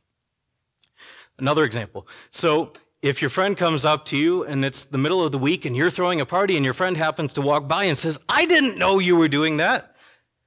Another 1.38 1.63
example. 1.63 2.07
So 2.31 2.74
if 3.01 3.21
your 3.21 3.29
friend 3.29 3.55
comes 3.55 3.86
up 3.86 4.05
to 4.05 4.17
you 4.17 4.43
and 4.43 4.65
it's 4.65 4.86
the 4.86 4.97
middle 4.97 5.24
of 5.24 5.31
the 5.31 5.38
week 5.38 5.65
and 5.65 5.75
you're 5.75 5.91
throwing 5.91 6.21
a 6.21 6.25
party 6.25 6.55
and 6.55 6.65
your 6.65 6.74
friend 6.74 6.97
happens 6.97 7.33
to 7.33 7.41
walk 7.41 7.67
by 7.67 7.83
and 7.86 7.97
says, 7.97 8.17
I 8.27 8.45
didn't 8.45 8.77
know 8.77 9.00
you 9.00 9.15
were 9.15 9.27
doing 9.27 9.57
that. 9.57 9.95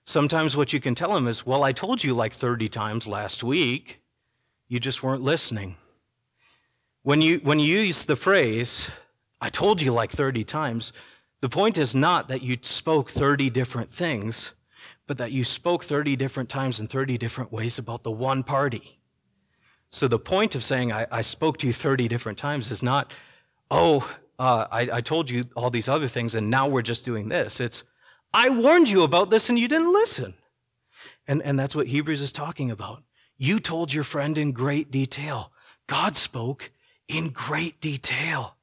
Sometimes 0.04 0.56
what 0.56 0.72
you 0.72 0.80
can 0.80 0.94
tell 0.94 1.16
him 1.16 1.28
is, 1.28 1.46
Well, 1.46 1.62
I 1.62 1.72
told 1.72 2.02
you 2.02 2.14
like 2.14 2.32
30 2.32 2.68
times 2.68 3.06
last 3.06 3.44
week. 3.44 4.00
You 4.66 4.80
just 4.80 5.02
weren't 5.02 5.22
listening. 5.22 5.76
When 7.02 7.22
you, 7.22 7.38
when 7.38 7.58
you 7.58 7.78
use 7.78 8.04
the 8.04 8.16
phrase, 8.16 8.90
I 9.40 9.48
told 9.48 9.80
you 9.80 9.92
like 9.92 10.10
30 10.10 10.44
times, 10.44 10.92
the 11.40 11.48
point 11.48 11.78
is 11.78 11.94
not 11.94 12.28
that 12.28 12.42
you 12.42 12.58
spoke 12.60 13.10
30 13.10 13.48
different 13.48 13.90
things, 13.90 14.52
but 15.06 15.16
that 15.16 15.32
you 15.32 15.42
spoke 15.44 15.82
30 15.84 16.14
different 16.16 16.50
times 16.50 16.78
in 16.78 16.86
30 16.86 17.16
different 17.16 17.52
ways 17.52 17.78
about 17.78 18.02
the 18.02 18.10
one 18.10 18.42
party. 18.42 19.00
So 19.88 20.08
the 20.08 20.18
point 20.18 20.54
of 20.54 20.62
saying 20.62 20.92
I, 20.92 21.06
I 21.10 21.22
spoke 21.22 21.56
to 21.58 21.66
you 21.66 21.72
30 21.72 22.06
different 22.06 22.36
times 22.36 22.70
is 22.70 22.82
not, 22.82 23.12
oh, 23.70 24.08
uh, 24.38 24.66
I, 24.70 24.80
I 24.92 25.00
told 25.00 25.30
you 25.30 25.44
all 25.56 25.70
these 25.70 25.88
other 25.88 26.06
things 26.06 26.34
and 26.34 26.50
now 26.50 26.68
we're 26.68 26.82
just 26.82 27.04
doing 27.04 27.30
this. 27.30 27.60
It's, 27.60 27.82
I 28.32 28.50
warned 28.50 28.90
you 28.90 29.02
about 29.02 29.30
this 29.30 29.48
and 29.48 29.58
you 29.58 29.68
didn't 29.68 29.92
listen. 29.92 30.34
And, 31.26 31.42
and 31.42 31.58
that's 31.58 31.74
what 31.74 31.86
Hebrews 31.86 32.20
is 32.20 32.30
talking 32.30 32.70
about. 32.70 33.02
You 33.38 33.58
told 33.58 33.92
your 33.92 34.04
friend 34.04 34.36
in 34.36 34.52
great 34.52 34.90
detail. 34.90 35.50
God 35.86 36.14
spoke 36.14 36.70
in 37.10 37.30
great 37.30 37.80
detail. 37.80 38.56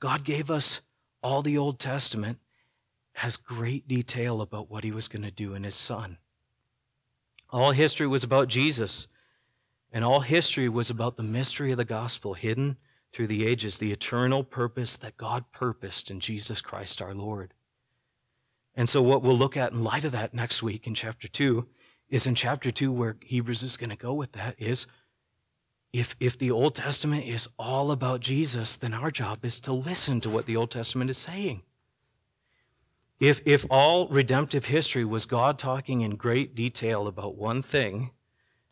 God 0.00 0.24
gave 0.24 0.50
us 0.50 0.80
all 1.22 1.42
the 1.42 1.58
Old 1.58 1.78
Testament 1.78 2.38
has 3.14 3.36
great 3.36 3.88
detail 3.88 4.42
about 4.42 4.70
what 4.70 4.84
he 4.84 4.90
was 4.90 5.08
going 5.08 5.22
to 5.22 5.30
do 5.30 5.54
in 5.54 5.64
his 5.64 5.74
son. 5.74 6.18
All 7.50 7.70
history 7.70 8.06
was 8.06 8.22
about 8.22 8.48
Jesus. 8.48 9.06
And 9.92 10.04
all 10.04 10.20
history 10.20 10.68
was 10.68 10.90
about 10.90 11.16
the 11.16 11.22
mystery 11.22 11.70
of 11.70 11.78
the 11.78 11.84
gospel 11.84 12.34
hidden 12.34 12.76
through 13.12 13.28
the 13.28 13.46
ages, 13.46 13.78
the 13.78 13.92
eternal 13.92 14.44
purpose 14.44 14.98
that 14.98 15.16
God 15.16 15.44
purposed 15.52 16.10
in 16.10 16.20
Jesus 16.20 16.60
Christ 16.60 17.00
our 17.00 17.14
Lord. 17.14 17.54
And 18.74 18.88
so, 18.88 19.00
what 19.00 19.22
we'll 19.22 19.38
look 19.38 19.56
at 19.56 19.72
in 19.72 19.82
light 19.82 20.04
of 20.04 20.12
that 20.12 20.34
next 20.34 20.62
week 20.62 20.86
in 20.86 20.94
chapter 20.94 21.28
2 21.28 21.66
is 22.10 22.26
in 22.26 22.34
chapter 22.34 22.70
2, 22.70 22.92
where 22.92 23.16
Hebrews 23.22 23.62
is 23.62 23.78
going 23.78 23.90
to 23.90 23.96
go 23.96 24.12
with 24.12 24.32
that, 24.32 24.56
is 24.58 24.86
if, 25.98 26.14
if 26.20 26.38
the 26.38 26.50
Old 26.50 26.74
Testament 26.74 27.24
is 27.24 27.48
all 27.58 27.90
about 27.90 28.20
Jesus, 28.20 28.76
then 28.76 28.92
our 28.92 29.10
job 29.10 29.46
is 29.46 29.60
to 29.60 29.72
listen 29.72 30.20
to 30.20 30.28
what 30.28 30.44
the 30.44 30.54
Old 30.54 30.70
Testament 30.70 31.10
is 31.10 31.16
saying. 31.16 31.62
If, 33.18 33.40
if 33.46 33.64
all 33.70 34.06
redemptive 34.08 34.66
history 34.66 35.06
was 35.06 35.24
God 35.24 35.58
talking 35.58 36.02
in 36.02 36.16
great 36.16 36.54
detail 36.54 37.06
about 37.06 37.36
one 37.36 37.62
thing, 37.62 38.10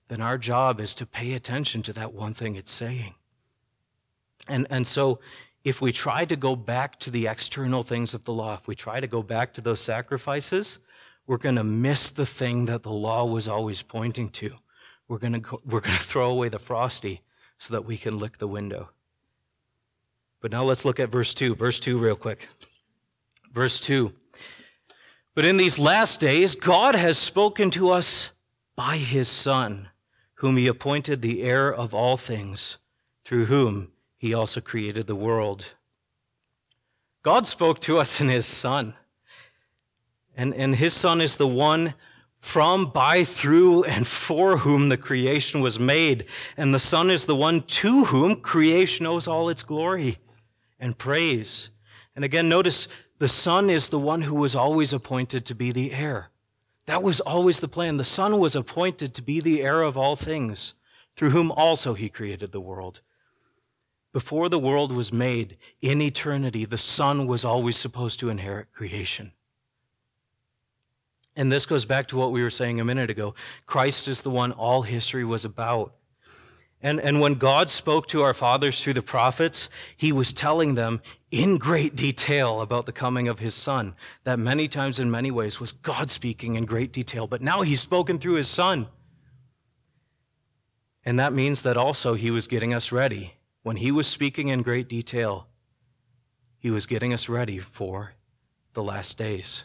then 0.08 0.20
our 0.20 0.36
job 0.36 0.80
is 0.80 0.94
to 0.96 1.06
pay 1.06 1.32
attention 1.32 1.82
to 1.84 1.94
that 1.94 2.12
one 2.12 2.34
thing 2.34 2.56
it's 2.56 2.70
saying. 2.70 3.14
And, 4.46 4.66
and 4.68 4.86
so, 4.86 5.20
if 5.64 5.80
we 5.80 5.92
try 5.92 6.26
to 6.26 6.36
go 6.36 6.54
back 6.54 7.00
to 7.00 7.10
the 7.10 7.26
external 7.26 7.82
things 7.82 8.12
of 8.12 8.24
the 8.24 8.34
law, 8.34 8.52
if 8.52 8.68
we 8.68 8.74
try 8.74 9.00
to 9.00 9.06
go 9.06 9.22
back 9.22 9.54
to 9.54 9.62
those 9.62 9.80
sacrifices, 9.80 10.78
we're 11.26 11.38
going 11.38 11.56
to 11.56 11.64
miss 11.64 12.10
the 12.10 12.26
thing 12.26 12.66
that 12.66 12.82
the 12.82 12.92
law 12.92 13.24
was 13.24 13.48
always 13.48 13.80
pointing 13.80 14.28
to. 14.28 14.58
We're 15.08 15.18
going 15.18 15.42
to 15.42 15.58
we're 15.64 15.80
going 15.80 15.96
to 15.96 16.02
throw 16.02 16.30
away 16.30 16.48
the 16.48 16.58
frosty 16.58 17.22
so 17.58 17.74
that 17.74 17.84
we 17.84 17.96
can 17.96 18.18
lick 18.18 18.38
the 18.38 18.48
window. 18.48 18.90
But 20.40 20.50
now 20.50 20.64
let's 20.64 20.84
look 20.84 21.00
at 21.00 21.08
verse 21.08 21.32
2. 21.32 21.54
Verse 21.54 21.78
2 21.80 21.96
real 21.96 22.16
quick. 22.16 22.48
Verse 23.52 23.80
2. 23.80 24.12
But 25.34 25.44
in 25.44 25.56
these 25.56 25.78
last 25.78 26.20
days 26.20 26.54
God 26.54 26.94
has 26.94 27.18
spoken 27.18 27.70
to 27.72 27.90
us 27.90 28.30
by 28.76 28.96
his 28.96 29.28
son 29.28 29.88
whom 30.44 30.58
he 30.58 30.66
appointed 30.66 31.22
the 31.22 31.42
heir 31.42 31.72
of 31.72 31.94
all 31.94 32.18
things, 32.18 32.76
through 33.24 33.46
whom 33.46 33.90
he 34.18 34.34
also 34.34 34.60
created 34.60 35.06
the 35.06 35.14
world. 35.14 35.64
God 37.22 37.46
spoke 37.46 37.80
to 37.80 37.96
us 37.96 38.20
in 38.20 38.28
his 38.28 38.44
Son. 38.44 38.92
And, 40.36 40.52
and 40.52 40.76
his 40.76 40.92
Son 40.92 41.22
is 41.22 41.38
the 41.38 41.46
one 41.46 41.94
from, 42.44 42.86
by, 42.86 43.24
through, 43.24 43.84
and 43.84 44.06
for 44.06 44.58
whom 44.58 44.90
the 44.90 44.98
creation 44.98 45.62
was 45.62 45.80
made. 45.80 46.26
And 46.58 46.74
the 46.74 46.78
Son 46.78 47.10
is 47.10 47.24
the 47.24 47.34
one 47.34 47.62
to 47.62 48.04
whom 48.04 48.36
creation 48.36 49.06
owes 49.06 49.26
all 49.26 49.48
its 49.48 49.62
glory 49.62 50.18
and 50.78 50.96
praise. 50.96 51.70
And 52.14 52.22
again, 52.22 52.50
notice 52.50 52.86
the 53.18 53.30
Son 53.30 53.70
is 53.70 53.88
the 53.88 53.98
one 53.98 54.22
who 54.22 54.34
was 54.34 54.54
always 54.54 54.92
appointed 54.92 55.46
to 55.46 55.54
be 55.54 55.72
the 55.72 55.92
heir. 55.92 56.28
That 56.84 57.02
was 57.02 57.18
always 57.18 57.60
the 57.60 57.66
plan. 57.66 57.96
The 57.96 58.04
Son 58.04 58.38
was 58.38 58.54
appointed 58.54 59.14
to 59.14 59.22
be 59.22 59.40
the 59.40 59.62
heir 59.62 59.80
of 59.80 59.96
all 59.96 60.14
things, 60.14 60.74
through 61.16 61.30
whom 61.30 61.50
also 61.50 61.94
he 61.94 62.10
created 62.10 62.52
the 62.52 62.60
world. 62.60 63.00
Before 64.12 64.50
the 64.50 64.58
world 64.58 64.92
was 64.92 65.12
made, 65.12 65.56
in 65.80 66.02
eternity, 66.02 66.66
the 66.66 66.78
Son 66.78 67.26
was 67.26 67.42
always 67.42 67.78
supposed 67.78 68.20
to 68.20 68.28
inherit 68.28 68.70
creation. 68.72 69.32
And 71.36 71.50
this 71.50 71.66
goes 71.66 71.84
back 71.84 72.08
to 72.08 72.16
what 72.16 72.32
we 72.32 72.42
were 72.42 72.50
saying 72.50 72.80
a 72.80 72.84
minute 72.84 73.10
ago. 73.10 73.34
Christ 73.66 74.08
is 74.08 74.22
the 74.22 74.30
one 74.30 74.52
all 74.52 74.82
history 74.82 75.24
was 75.24 75.44
about. 75.44 75.94
And, 76.80 77.00
and 77.00 77.18
when 77.18 77.34
God 77.34 77.70
spoke 77.70 78.06
to 78.08 78.22
our 78.22 78.34
fathers 78.34 78.82
through 78.82 78.92
the 78.92 79.02
prophets, 79.02 79.70
he 79.96 80.12
was 80.12 80.34
telling 80.34 80.74
them 80.74 81.00
in 81.30 81.56
great 81.56 81.96
detail 81.96 82.60
about 82.60 82.84
the 82.84 82.92
coming 82.92 83.26
of 83.26 83.38
his 83.38 83.54
son. 83.54 83.94
That 84.24 84.38
many 84.38 84.68
times, 84.68 84.98
in 84.98 85.10
many 85.10 85.30
ways, 85.30 85.58
was 85.58 85.72
God 85.72 86.10
speaking 86.10 86.54
in 86.54 86.66
great 86.66 86.92
detail. 86.92 87.26
But 87.26 87.40
now 87.40 87.62
he's 87.62 87.80
spoken 87.80 88.18
through 88.18 88.34
his 88.34 88.48
son. 88.48 88.88
And 91.06 91.18
that 91.18 91.32
means 91.32 91.62
that 91.62 91.76
also 91.76 92.14
he 92.14 92.30
was 92.30 92.46
getting 92.46 92.74
us 92.74 92.92
ready. 92.92 93.34
When 93.62 93.76
he 93.76 93.90
was 93.90 94.06
speaking 94.06 94.48
in 94.48 94.62
great 94.62 94.88
detail, 94.88 95.48
he 96.58 96.70
was 96.70 96.86
getting 96.86 97.14
us 97.14 97.28
ready 97.28 97.58
for 97.58 98.12
the 98.74 98.82
last 98.82 99.16
days. 99.16 99.64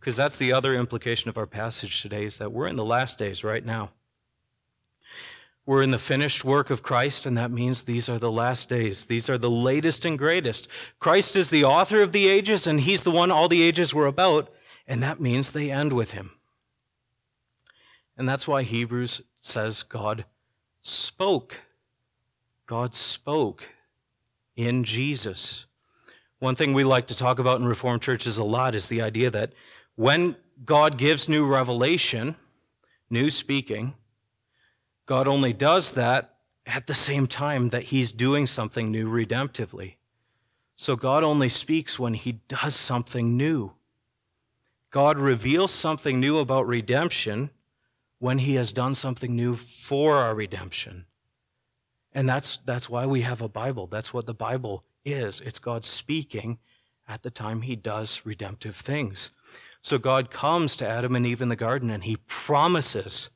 Because 0.00 0.16
that's 0.16 0.38
the 0.38 0.52
other 0.52 0.74
implication 0.74 1.28
of 1.28 1.36
our 1.36 1.46
passage 1.46 2.00
today 2.00 2.24
is 2.24 2.38
that 2.38 2.52
we're 2.52 2.66
in 2.66 2.76
the 2.76 2.84
last 2.84 3.18
days 3.18 3.44
right 3.44 3.64
now. 3.64 3.90
We're 5.66 5.82
in 5.82 5.90
the 5.90 5.98
finished 5.98 6.42
work 6.42 6.70
of 6.70 6.82
Christ, 6.82 7.26
and 7.26 7.36
that 7.36 7.50
means 7.50 7.82
these 7.82 8.08
are 8.08 8.18
the 8.18 8.32
last 8.32 8.68
days. 8.68 9.06
These 9.06 9.28
are 9.28 9.36
the 9.36 9.50
latest 9.50 10.06
and 10.06 10.18
greatest. 10.18 10.68
Christ 10.98 11.36
is 11.36 11.50
the 11.50 11.64
author 11.64 12.02
of 12.02 12.12
the 12.12 12.28
ages, 12.28 12.66
and 12.66 12.80
he's 12.80 13.04
the 13.04 13.10
one 13.10 13.30
all 13.30 13.46
the 13.46 13.62
ages 13.62 13.92
were 13.92 14.06
about, 14.06 14.52
and 14.88 15.02
that 15.02 15.20
means 15.20 15.52
they 15.52 15.70
end 15.70 15.92
with 15.92 16.12
him. 16.12 16.32
And 18.16 18.28
that's 18.28 18.48
why 18.48 18.62
Hebrews 18.62 19.22
says 19.40 19.82
God 19.82 20.24
spoke. 20.82 21.60
God 22.66 22.94
spoke 22.94 23.68
in 24.56 24.82
Jesus. 24.82 25.66
One 26.38 26.54
thing 26.54 26.72
we 26.72 26.84
like 26.84 27.06
to 27.08 27.16
talk 27.16 27.38
about 27.38 27.60
in 27.60 27.66
Reformed 27.66 28.02
churches 28.02 28.38
a 28.38 28.44
lot 28.44 28.74
is 28.74 28.88
the 28.88 29.02
idea 29.02 29.30
that 29.30 29.52
when 29.96 30.36
God 30.64 30.98
gives 30.98 31.28
new 31.28 31.46
revelation, 31.46 32.36
new 33.08 33.30
speaking, 33.30 33.94
God 35.06 35.26
only 35.26 35.52
does 35.52 35.92
that 35.92 36.36
at 36.66 36.86
the 36.86 36.94
same 36.94 37.26
time 37.26 37.70
that 37.70 37.84
he's 37.84 38.12
doing 38.12 38.46
something 38.46 38.90
new 38.90 39.10
redemptively. 39.10 39.94
So 40.76 40.96
God 40.96 41.24
only 41.24 41.48
speaks 41.48 41.98
when 41.98 42.14
he 42.14 42.40
does 42.48 42.74
something 42.74 43.36
new. 43.36 43.72
God 44.90 45.18
reveals 45.18 45.72
something 45.72 46.18
new 46.18 46.38
about 46.38 46.66
redemption 46.66 47.50
when 48.18 48.38
he 48.38 48.54
has 48.54 48.72
done 48.72 48.94
something 48.94 49.34
new 49.34 49.56
for 49.56 50.16
our 50.16 50.34
redemption. 50.34 51.06
And 52.12 52.28
that's, 52.28 52.58
that's 52.64 52.88
why 52.88 53.06
we 53.06 53.22
have 53.22 53.40
a 53.40 53.48
Bible. 53.48 53.86
That's 53.86 54.12
what 54.12 54.26
the 54.26 54.34
Bible 54.34 54.84
is. 55.04 55.40
It's 55.40 55.58
God 55.58 55.84
speaking 55.84 56.58
at 57.08 57.22
the 57.22 57.30
time 57.30 57.62
he 57.62 57.76
does 57.76 58.22
redemptive 58.24 58.76
things. 58.76 59.30
So 59.82 59.98
God 59.98 60.30
comes 60.30 60.76
to 60.76 60.88
Adam 60.88 61.16
and 61.16 61.26
Eve 61.26 61.40
in 61.40 61.48
the 61.48 61.56
garden 61.56 61.90
and 61.90 62.04
he 62.04 62.16
promises 62.26 63.30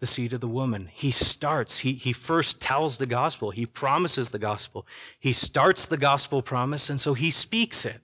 the 0.00 0.06
seed 0.06 0.32
of 0.32 0.40
the 0.40 0.48
woman. 0.48 0.90
He 0.92 1.10
starts, 1.10 1.78
he, 1.78 1.92
he 1.94 2.12
first 2.12 2.60
tells 2.60 2.98
the 2.98 3.06
gospel, 3.06 3.50
he 3.50 3.64
promises 3.64 4.30
the 4.30 4.38
gospel. 4.38 4.86
He 5.18 5.32
starts 5.32 5.86
the 5.86 5.96
gospel 5.96 6.42
promise, 6.42 6.90
and 6.90 7.00
so 7.00 7.14
he 7.14 7.30
speaks 7.30 7.86
it. 7.86 8.00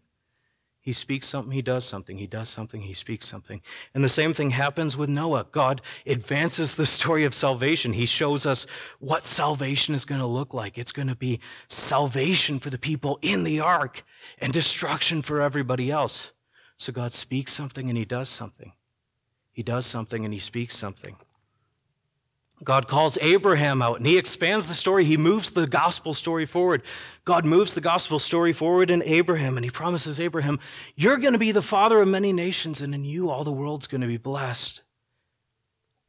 He 0.81 0.95
speaks 0.95 1.27
something, 1.27 1.53
he 1.53 1.61
does 1.61 1.85
something, 1.85 2.17
he 2.17 2.27
does 2.27 2.49
something, 2.49 2.81
he 2.81 2.95
speaks 2.95 3.29
something. 3.29 3.61
And 3.93 4.03
the 4.03 4.09
same 4.09 4.33
thing 4.33 4.49
happens 4.49 4.97
with 4.97 5.11
Noah. 5.11 5.47
God 5.53 5.83
advances 6.07 6.75
the 6.75 6.87
story 6.87 7.25
of 7.25 7.35
salvation. 7.35 7.93
He 7.93 8.07
shows 8.07 8.47
us 8.47 8.67
what 8.99 9.27
salvation 9.27 9.95
is 9.95 10.07
going 10.07 10.23
to 10.23 10.27
look 10.27 10.55
like. 10.55 10.79
It's 10.79 10.93
going 10.93 11.09
to 11.09 11.17
be 11.17 11.41
salvation 11.69 12.59
for 12.61 12.71
the 12.71 12.79
people 12.79 13.19
in 13.21 13.45
the 13.45 13.61
ark 13.61 14.05
and 14.39 14.55
destruction 14.55 15.21
for 15.21 15.43
everybody 15.43 15.91
else. 15.91 16.31
So 16.81 16.95
God 16.95 17.13
speaks 17.13 17.53
something 17.53 17.91
and 17.91 17.99
he 17.99 18.07
does 18.07 18.31
something. 18.31 18.73
He 19.53 19.63
does 19.63 19.85
something 19.85 20.25
and 20.25 20.33
he 20.33 20.41
speaks 20.41 20.75
something. 20.75 21.15
God 22.65 22.89
calls 22.89 23.19
Abraham 23.21 23.83
out 23.83 23.99
and 23.99 24.07
he 24.07 24.17
expands 24.17 24.67
the 24.67 24.73
story. 24.73 25.05
He 25.05 25.19
moves 25.19 25.53
the 25.53 25.67
gospel 25.67 26.15
story 26.15 26.47
forward. 26.47 26.83
God 27.27 27.45
moves 27.45 27.75
the 27.75 27.83
gospel 27.83 28.19
story 28.19 28.55
forward 28.55 28.91
in 28.91 29.03
Abraham 29.05 29.59
and 29.59 29.65
he 29.65 29.71
promises 29.71 30.19
Abraham, 30.19 30.59
You're 30.97 31.19
going 31.19 31.35
to 31.35 31.39
be 31.39 31.53
the 31.53 31.61
father 31.61 32.01
of 32.01 32.09
many 32.09 32.33
nations, 32.33 32.81
and 32.81 32.95
in 32.95 33.05
you 33.05 33.29
all 33.29 33.45
the 33.45 33.53
world's 33.53 33.87
going 33.87 34.01
to 34.01 34.07
be 34.07 34.17
blessed. 34.17 34.83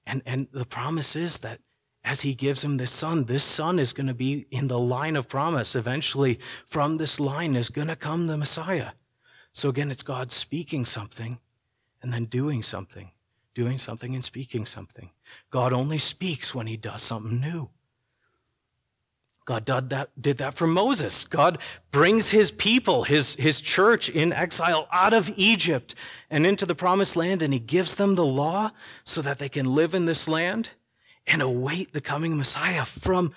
And, 0.05 0.21
and 0.25 0.47
the 0.53 0.65
promise 0.65 1.17
is 1.17 1.39
that 1.39 1.59
as 2.05 2.21
he 2.21 2.33
gives 2.33 2.63
him 2.63 2.77
this 2.77 2.91
son, 2.91 3.25
this 3.25 3.43
son 3.43 3.77
is 3.77 3.91
going 3.91 4.07
to 4.07 4.13
be 4.13 4.45
in 4.51 4.69
the 4.69 4.79
line 4.79 5.17
of 5.17 5.27
promise. 5.27 5.75
Eventually, 5.75 6.39
from 6.65 6.95
this 6.95 7.19
line 7.19 7.57
is 7.57 7.67
going 7.67 7.89
to 7.89 7.97
come 7.97 8.27
the 8.27 8.37
Messiah. 8.37 8.91
So 9.53 9.69
again, 9.69 9.91
it's 9.91 10.03
God 10.03 10.31
speaking 10.31 10.85
something 10.85 11.39
and 12.01 12.13
then 12.13 12.25
doing 12.25 12.63
something, 12.63 13.11
doing 13.53 13.77
something 13.77 14.15
and 14.15 14.23
speaking 14.23 14.65
something. 14.65 15.09
God 15.49 15.73
only 15.73 15.97
speaks 15.97 16.55
when 16.55 16.67
he 16.67 16.77
does 16.77 17.01
something 17.01 17.39
new. 17.39 17.69
God 19.45 19.65
did 19.65 19.89
that, 19.89 20.09
did 20.21 20.37
that 20.37 20.53
for 20.53 20.67
Moses. 20.67 21.25
God 21.25 21.57
brings 21.91 22.29
his 22.31 22.51
people, 22.51 23.03
his, 23.03 23.35
his 23.35 23.59
church 23.59 24.07
in 24.07 24.31
exile 24.31 24.87
out 24.91 25.13
of 25.13 25.31
Egypt 25.35 25.95
and 26.29 26.45
into 26.45 26.65
the 26.65 26.75
promised 26.75 27.15
land, 27.15 27.41
and 27.41 27.51
he 27.51 27.59
gives 27.59 27.95
them 27.95 28.15
the 28.15 28.25
law 28.25 28.71
so 29.03 29.21
that 29.21 29.39
they 29.39 29.49
can 29.49 29.65
live 29.65 29.93
in 29.93 30.05
this 30.05 30.27
land 30.27 30.69
and 31.27 31.41
await 31.41 31.91
the 31.91 32.01
coming 32.01 32.37
Messiah 32.37 32.85
from, 32.85 33.33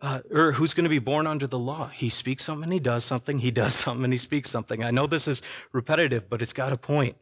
uh, 0.00 0.20
or 0.30 0.52
who's 0.52 0.74
going 0.74 0.84
to 0.84 0.90
be 0.90 0.98
born 0.98 1.26
under 1.26 1.46
the 1.46 1.58
law. 1.58 1.88
He 1.88 2.08
speaks 2.08 2.44
something, 2.44 2.70
he 2.70 2.80
does 2.80 3.04
something, 3.04 3.38
he 3.38 3.50
does 3.50 3.74
something, 3.84 4.04
and 4.04 4.12
he 4.12 4.18
speaks 4.18 4.50
something. 4.50 4.82
I 4.82 4.90
know 4.90 5.06
this 5.06 5.28
is 5.28 5.42
repetitive, 5.72 6.28
but 6.28 6.42
it's 6.42 6.52
got 6.52 6.72
a 6.72 6.76
point. 6.76 7.16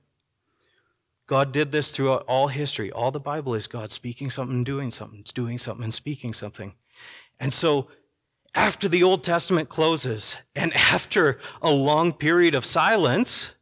God 1.26 1.52
did 1.52 1.72
this 1.72 1.90
throughout 1.90 2.24
all 2.26 2.48
history. 2.48 2.90
All 2.90 3.10
the 3.10 3.20
Bible 3.20 3.54
is 3.54 3.66
God 3.66 3.90
speaking 3.90 4.30
something 4.30 4.64
doing 4.64 4.90
something, 4.90 5.24
doing 5.34 5.58
something 5.58 5.84
and 5.84 5.92
speaking 5.92 6.32
something. 6.32 6.74
And 7.38 7.52
so, 7.52 7.88
after 8.54 8.88
the 8.88 9.02
Old 9.02 9.22
Testament 9.22 9.68
closes, 9.68 10.36
and 10.56 10.72
after 10.74 11.38
a 11.60 11.70
long 11.70 12.12
period 12.12 12.54
of 12.54 12.64
silence, 12.64 13.54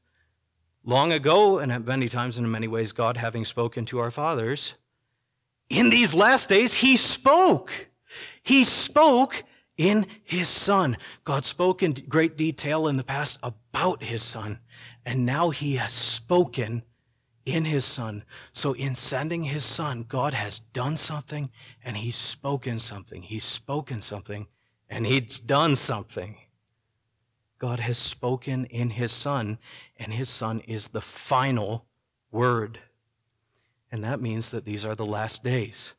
long 0.85 1.11
ago, 1.11 1.59
and 1.59 1.73
at 1.73 1.85
many 1.85 2.09
times 2.09 2.39
and 2.39 2.47
in 2.47 2.53
many 2.53 2.69
ways, 2.69 2.93
God 2.93 3.17
having 3.17 3.45
spoken 3.45 3.85
to 3.87 3.99
our 3.99 4.13
fathers, 4.13 4.75
in 5.69 5.91
these 5.91 6.15
last 6.15 6.49
days, 6.49 6.75
He 6.75 6.97
spoke. 6.97 7.89
He 8.43 8.65
spoke 8.65 9.45
in 9.77 10.07
His 10.25 10.49
Son. 10.49 10.97
God 11.25 11.45
spoke 11.45 11.83
in 11.83 11.93
great 11.93 12.37
detail 12.37 12.89
in 12.89 12.97
the 12.97 13.05
past 13.05 13.39
about 13.43 14.03
His 14.03 14.23
Son, 14.23 14.59
and 15.05 15.27
now 15.27 15.51
He 15.51 15.77
has 15.77 15.93
spoken 15.93 16.83
in 17.47 17.65
his 17.65 17.85
son. 17.85 18.25
So 18.53 18.73
in 18.73 18.95
sending 18.97 19.45
his 19.45 19.65
son, 19.65 20.05
God 20.07 20.35
has 20.35 20.59
done 20.59 20.97
something 20.97 21.51
and 21.83 21.97
he's 21.97 22.17
spoken 22.17 22.81
something. 22.81 23.23
He's 23.23 23.45
spoken 23.45 24.03
something 24.03 24.49
and 24.91 25.07
he's 25.07 25.39
done 25.39 25.77
something. 25.77 26.37
God 27.59 27.81
has 27.81 27.97
spoken 27.97 28.67
in 28.67 28.91
his 28.91 29.13
son 29.13 29.59
and 29.97 30.13
his 30.13 30.29
son 30.29 30.61
is 30.61 30.89
the 30.89 31.01
final 31.01 31.87
word. 32.33 32.81
And 33.91 34.03
that 34.03 34.21
means 34.21 34.51
that 34.51 34.65
these 34.65 34.85
are 34.85 34.97
the 34.97 35.07
last 35.07 35.45
days. 35.45 35.95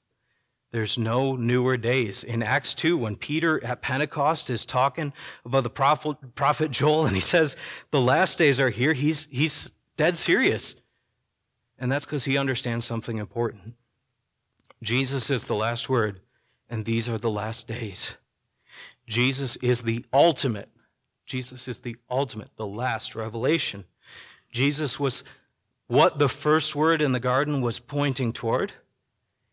There's 0.72 0.98
no 0.98 1.36
newer 1.36 1.78
days. 1.78 2.24
In 2.24 2.44
Acts 2.44 2.74
2, 2.74 2.98
when 2.98 3.16
Peter 3.16 3.64
at 3.64 3.82
Pentecost 3.82 4.50
is 4.50 4.66
talking 4.66 5.14
about 5.46 5.64
the 5.64 5.70
prophet, 5.70 6.36
prophet 6.36 6.72
Joel 6.72 7.06
and 7.06 7.16
he 7.16 7.22
says, 7.22 7.56
the 7.92 8.02
last 8.02 8.38
days 8.38 8.60
are 8.60 8.70
here, 8.70 8.94
he's, 8.94 9.28
he's 9.32 9.72
dead 9.96 10.18
serious. 10.18 10.76
And 11.80 11.92
that's 11.92 12.06
because 12.06 12.26
he 12.26 12.38
understands 12.38 12.86
something 12.86 13.18
important. 13.18 13.76
Jesus 14.84 15.30
is 15.30 15.46
the 15.46 15.56
last 15.56 15.90
word, 15.90 16.20
and 16.70 16.86
these 16.86 17.08
are 17.08 17.18
the 17.18 17.32
last 17.32 17.68
days. 17.68 18.16
Jesus 19.08 19.56
is 19.58 19.84
the 19.84 20.06
ultimate. 20.12 20.70
Jesus 21.26 21.68
is 21.68 21.80
the 21.80 21.96
ultimate, 22.10 22.50
the 22.58 22.68
last 22.68 23.15
revelation. 23.15 23.86
Jesus 24.52 25.00
was 25.00 25.24
what 25.88 26.20
the 26.20 26.30
first 26.30 26.76
word 26.76 27.02
in 27.02 27.13
the 27.13 27.20
garden 27.20 27.62
was 27.62 27.80
pointing 27.80 28.34
toward, 28.34 28.74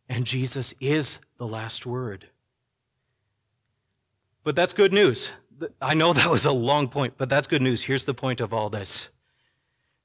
and 0.09 0.25
Jesus 0.25 0.75
is 0.81 1.19
the 1.39 1.47
last 1.47 1.87
word. 1.87 2.27
But 4.43 4.55
that's 4.55 4.73
good 4.73 4.93
news. 4.93 5.33
I 5.81 5.95
know 5.95 6.13
that 6.13 6.31
was 6.31 6.45
a 6.45 6.53
long 6.53 6.89
point, 6.89 7.15
but 7.17 7.29
that's 7.29 7.47
good 7.47 7.63
news. 7.63 7.83
Here's 7.83 8.05
the 8.05 8.15
point 8.15 8.41
of 8.41 8.53
all 8.53 8.69
this. 8.69 9.09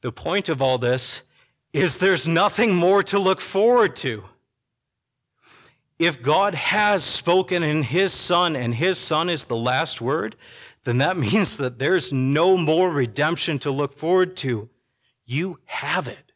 The 0.02 0.12
point 0.12 0.48
of 0.48 0.62
all 0.62 0.78
this 0.78 1.24
is 1.74 1.98
there's 1.98 2.28
nothing 2.28 2.74
more 2.74 3.04
to 3.04 3.20
look 3.20 3.42
forward 3.42 3.96
to. 3.98 4.24
If 5.98 6.22
God 6.22 6.56
has 6.56 7.04
spoken 7.04 7.62
in 7.62 7.84
His 7.84 8.14
Son 8.14 8.56
and 8.56 8.74
His 8.74 8.98
Son 8.98 9.30
is 9.30 9.46
the 9.46 9.58
last 9.58 10.00
word, 10.00 10.38
then 10.86 11.00
that 11.00 11.18
means 11.18 11.58
that 11.58 11.80
there's 11.80 12.14
no 12.14 12.56
more 12.56 12.90
redemption 12.90 13.60
to 13.60 13.72
look 13.72 13.94
forward 13.98 14.38
to. 14.38 14.70
You 15.26 15.60
have 15.66 16.08
it. 16.08 16.29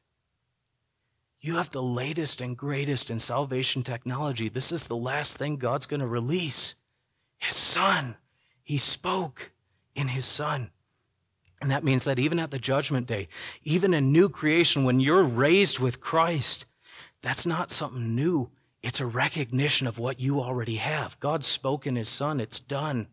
You 1.44 1.58
have 1.58 1.72
the 1.72 1.84
latest 1.84 2.40
and 2.40 2.56
greatest 2.56 3.12
in 3.12 3.20
salvation 3.20 3.84
technology. 3.84 4.48
This 4.48 4.72
is 4.72 4.88
the 4.88 4.96
last 4.96 5.38
thing 5.38 5.58
God's 5.58 5.86
going 5.86 6.00
to 6.00 6.08
release. 6.08 6.76
His 7.38 7.54
Son. 7.54 8.16
He 8.64 8.78
spoke 8.78 9.52
in 9.94 10.08
His 10.08 10.26
Son. 10.26 10.72
And 11.62 11.70
that 11.70 11.84
means 11.84 12.06
that 12.06 12.18
even 12.18 12.40
at 12.40 12.50
the 12.50 12.60
judgment 12.60 13.08
day, 13.08 13.28
even 13.66 13.94
a 13.94 14.00
new 14.00 14.30
creation, 14.30 14.86
when 14.86 15.02
you're 15.02 15.22
raised 15.22 15.80
with 15.80 16.00
Christ, 16.00 16.64
that's 17.22 17.46
not 17.46 17.72
something 17.72 18.16
new. 18.16 18.50
It's 18.82 19.02
a 19.02 19.06
recognition 19.06 19.86
of 19.86 20.00
what 20.00 20.22
you 20.22 20.40
already 20.40 20.78
have. 20.78 21.20
God 21.20 21.44
spoke 21.44 21.86
in 21.86 21.98
His 21.98 22.08
Son. 22.08 22.40
It's 22.40 22.62
done. 22.62 23.08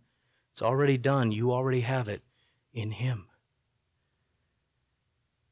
It's 0.52 0.62
already 0.62 0.98
done. 0.98 1.32
You 1.32 1.50
already 1.50 1.80
have 1.80 2.08
it 2.08 2.22
in 2.72 2.92
Him. 2.92 3.26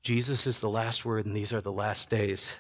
Jesus 0.01 0.47
is 0.47 0.61
the 0.61 0.71
last 0.71 1.05
word, 1.05 1.27
and 1.27 1.35
these 1.35 1.53
are 1.53 1.61
the 1.61 1.73
last 1.73 2.09
days. 2.09 2.55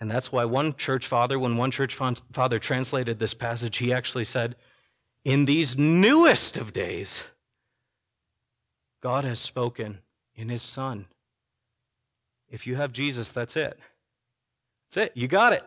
And 0.00 0.10
that's 0.10 0.30
why 0.30 0.44
one 0.44 0.74
church 0.74 1.06
father, 1.06 1.38
when 1.38 1.56
one 1.56 1.70
church 1.70 1.94
father 1.94 2.58
translated 2.58 3.18
this 3.18 3.34
passage, 3.34 3.78
he 3.78 3.92
actually 3.92 4.24
said, 4.24 4.54
In 5.24 5.44
these 5.44 5.76
newest 5.76 6.56
of 6.56 6.72
days, 6.72 7.24
God 9.00 9.24
has 9.24 9.40
spoken 9.40 9.98
in 10.34 10.48
his 10.48 10.62
Son. 10.62 11.06
If 12.48 12.66
you 12.66 12.76
have 12.76 12.92
Jesus, 12.92 13.32
that's 13.32 13.56
it. 13.56 13.78
That's 14.88 15.08
it. 15.08 15.16
You 15.16 15.28
got 15.28 15.52
it. 15.52 15.64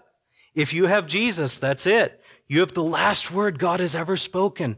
If 0.55 0.73
you 0.73 0.85
have 0.85 1.07
Jesus, 1.07 1.59
that's 1.59 1.85
it. 1.85 2.21
You 2.47 2.61
have 2.61 2.71
the 2.71 2.83
last 2.83 3.31
word 3.31 3.59
God 3.59 3.79
has 3.79 3.95
ever 3.95 4.17
spoken. 4.17 4.77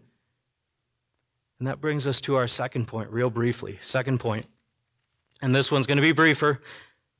And 1.59 1.67
that 1.67 1.79
brings 1.79 2.05
us 2.07 2.19
to 2.21 2.35
our 2.35 2.47
second 2.47 2.87
point, 2.87 3.09
real 3.09 3.29
briefly. 3.29 3.79
Second 3.81 4.19
point. 4.19 4.47
And 5.41 5.55
this 5.55 5.71
one's 5.71 5.87
going 5.87 5.97
to 5.97 6.01
be 6.01 6.11
briefer. 6.11 6.61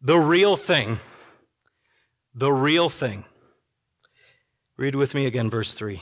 The 0.02 0.18
real 0.18 0.56
thing. 0.58 1.00
The 2.36 2.52
real 2.52 2.90
thing. 2.90 3.26
Read 4.76 4.96
with 4.96 5.14
me 5.14 5.26
again, 5.26 5.50
verse 5.50 5.74
3. 5.74 6.02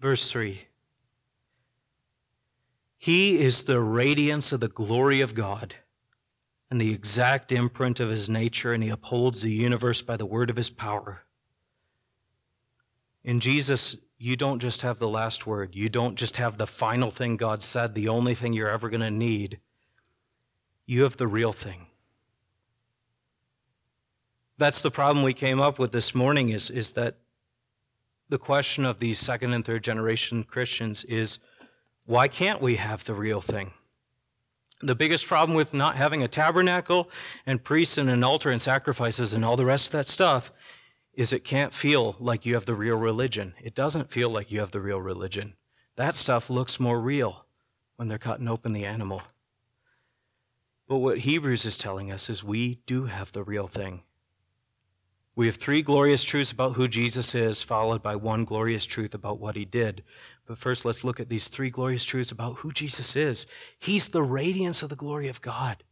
Verse 0.00 0.30
3 0.30 0.62
He 2.96 3.40
is 3.40 3.64
the 3.64 3.80
radiance 3.80 4.52
of 4.52 4.60
the 4.60 4.68
glory 4.68 5.20
of 5.20 5.34
God 5.34 5.74
and 6.70 6.80
the 6.80 6.92
exact 6.92 7.52
imprint 7.52 8.00
of 8.00 8.10
his 8.10 8.28
nature, 8.28 8.72
and 8.72 8.82
he 8.82 8.90
upholds 8.90 9.42
the 9.42 9.52
universe 9.52 10.02
by 10.02 10.16
the 10.16 10.26
word 10.26 10.50
of 10.50 10.56
his 10.56 10.70
power. 10.70 11.22
In 13.24 13.40
Jesus, 13.40 13.96
you 14.18 14.36
don't 14.36 14.58
just 14.58 14.82
have 14.82 14.98
the 14.98 15.08
last 15.08 15.46
word. 15.46 15.74
You 15.74 15.88
don't 15.88 16.16
just 16.16 16.36
have 16.36 16.56
the 16.56 16.66
final 16.66 17.10
thing 17.10 17.36
God 17.36 17.62
said, 17.62 17.94
the 17.94 18.08
only 18.08 18.34
thing 18.34 18.52
you're 18.52 18.68
ever 18.68 18.88
going 18.88 19.00
to 19.00 19.10
need. 19.10 19.60
You 20.88 21.02
have 21.02 21.18
the 21.18 21.26
real 21.26 21.52
thing. 21.52 21.88
That's 24.56 24.80
the 24.80 24.90
problem 24.90 25.22
we 25.22 25.34
came 25.34 25.60
up 25.60 25.78
with 25.78 25.92
this 25.92 26.14
morning 26.14 26.48
is, 26.48 26.70
is 26.70 26.94
that 26.94 27.18
the 28.30 28.38
question 28.38 28.86
of 28.86 28.98
these 28.98 29.18
second 29.18 29.52
and 29.52 29.62
third 29.62 29.84
generation 29.84 30.44
Christians 30.44 31.04
is 31.04 31.40
why 32.06 32.26
can't 32.26 32.62
we 32.62 32.76
have 32.76 33.04
the 33.04 33.12
real 33.12 33.42
thing? 33.42 33.72
The 34.80 34.94
biggest 34.94 35.26
problem 35.26 35.54
with 35.54 35.74
not 35.74 35.96
having 35.96 36.22
a 36.22 36.28
tabernacle 36.28 37.10
and 37.44 37.62
priests 37.62 37.98
and 37.98 38.08
an 38.08 38.24
altar 38.24 38.48
and 38.48 38.60
sacrifices 38.60 39.34
and 39.34 39.44
all 39.44 39.56
the 39.58 39.66
rest 39.66 39.88
of 39.88 39.92
that 39.92 40.08
stuff 40.08 40.50
is 41.12 41.34
it 41.34 41.44
can't 41.44 41.74
feel 41.74 42.16
like 42.18 42.46
you 42.46 42.54
have 42.54 42.64
the 42.64 42.74
real 42.74 42.96
religion. 42.96 43.52
It 43.62 43.74
doesn't 43.74 44.10
feel 44.10 44.30
like 44.30 44.50
you 44.50 44.60
have 44.60 44.70
the 44.70 44.80
real 44.80 45.02
religion. 45.02 45.54
That 45.96 46.16
stuff 46.16 46.48
looks 46.48 46.80
more 46.80 46.98
real 46.98 47.44
when 47.96 48.08
they're 48.08 48.16
cutting 48.16 48.48
open 48.48 48.72
the 48.72 48.86
animal. 48.86 49.20
But 50.88 50.98
what 50.98 51.18
Hebrews 51.18 51.66
is 51.66 51.78
telling 51.78 52.10
us 52.10 52.30
is 52.30 52.42
we 52.42 52.80
do 52.86 53.04
have 53.04 53.32
the 53.32 53.44
real 53.44 53.68
thing. 53.68 54.02
We 55.36 55.46
have 55.46 55.56
three 55.56 55.82
glorious 55.82 56.24
truths 56.24 56.50
about 56.50 56.72
who 56.72 56.88
Jesus 56.88 57.32
is, 57.34 57.62
followed 57.62 58.02
by 58.02 58.16
one 58.16 58.44
glorious 58.44 58.84
truth 58.84 59.14
about 59.14 59.38
what 59.38 59.54
he 59.54 59.64
did. 59.64 60.02
But 60.46 60.58
first, 60.58 60.84
let's 60.84 61.04
look 61.04 61.20
at 61.20 61.28
these 61.28 61.46
three 61.46 61.70
glorious 61.70 62.04
truths 62.04 62.32
about 62.32 62.56
who 62.56 62.72
Jesus 62.72 63.14
is. 63.14 63.46
He's 63.78 64.08
the 64.08 64.22
radiance 64.22 64.82
of 64.82 64.88
the 64.88 64.96
glory 64.96 65.28
of 65.28 65.40
God. 65.40 65.84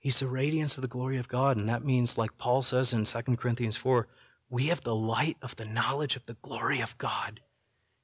He's 0.00 0.18
the 0.18 0.26
radiance 0.26 0.76
of 0.76 0.82
the 0.82 0.88
glory 0.88 1.18
of 1.18 1.28
God. 1.28 1.56
And 1.56 1.68
that 1.68 1.84
means, 1.84 2.18
like 2.18 2.36
Paul 2.36 2.62
says 2.62 2.92
in 2.92 3.04
2 3.04 3.36
Corinthians 3.36 3.76
4, 3.76 4.08
we 4.50 4.64
have 4.66 4.80
the 4.80 4.96
light 4.96 5.36
of 5.40 5.54
the 5.56 5.64
knowledge 5.64 6.16
of 6.16 6.26
the 6.26 6.36
glory 6.42 6.80
of 6.80 6.98
God 6.98 7.40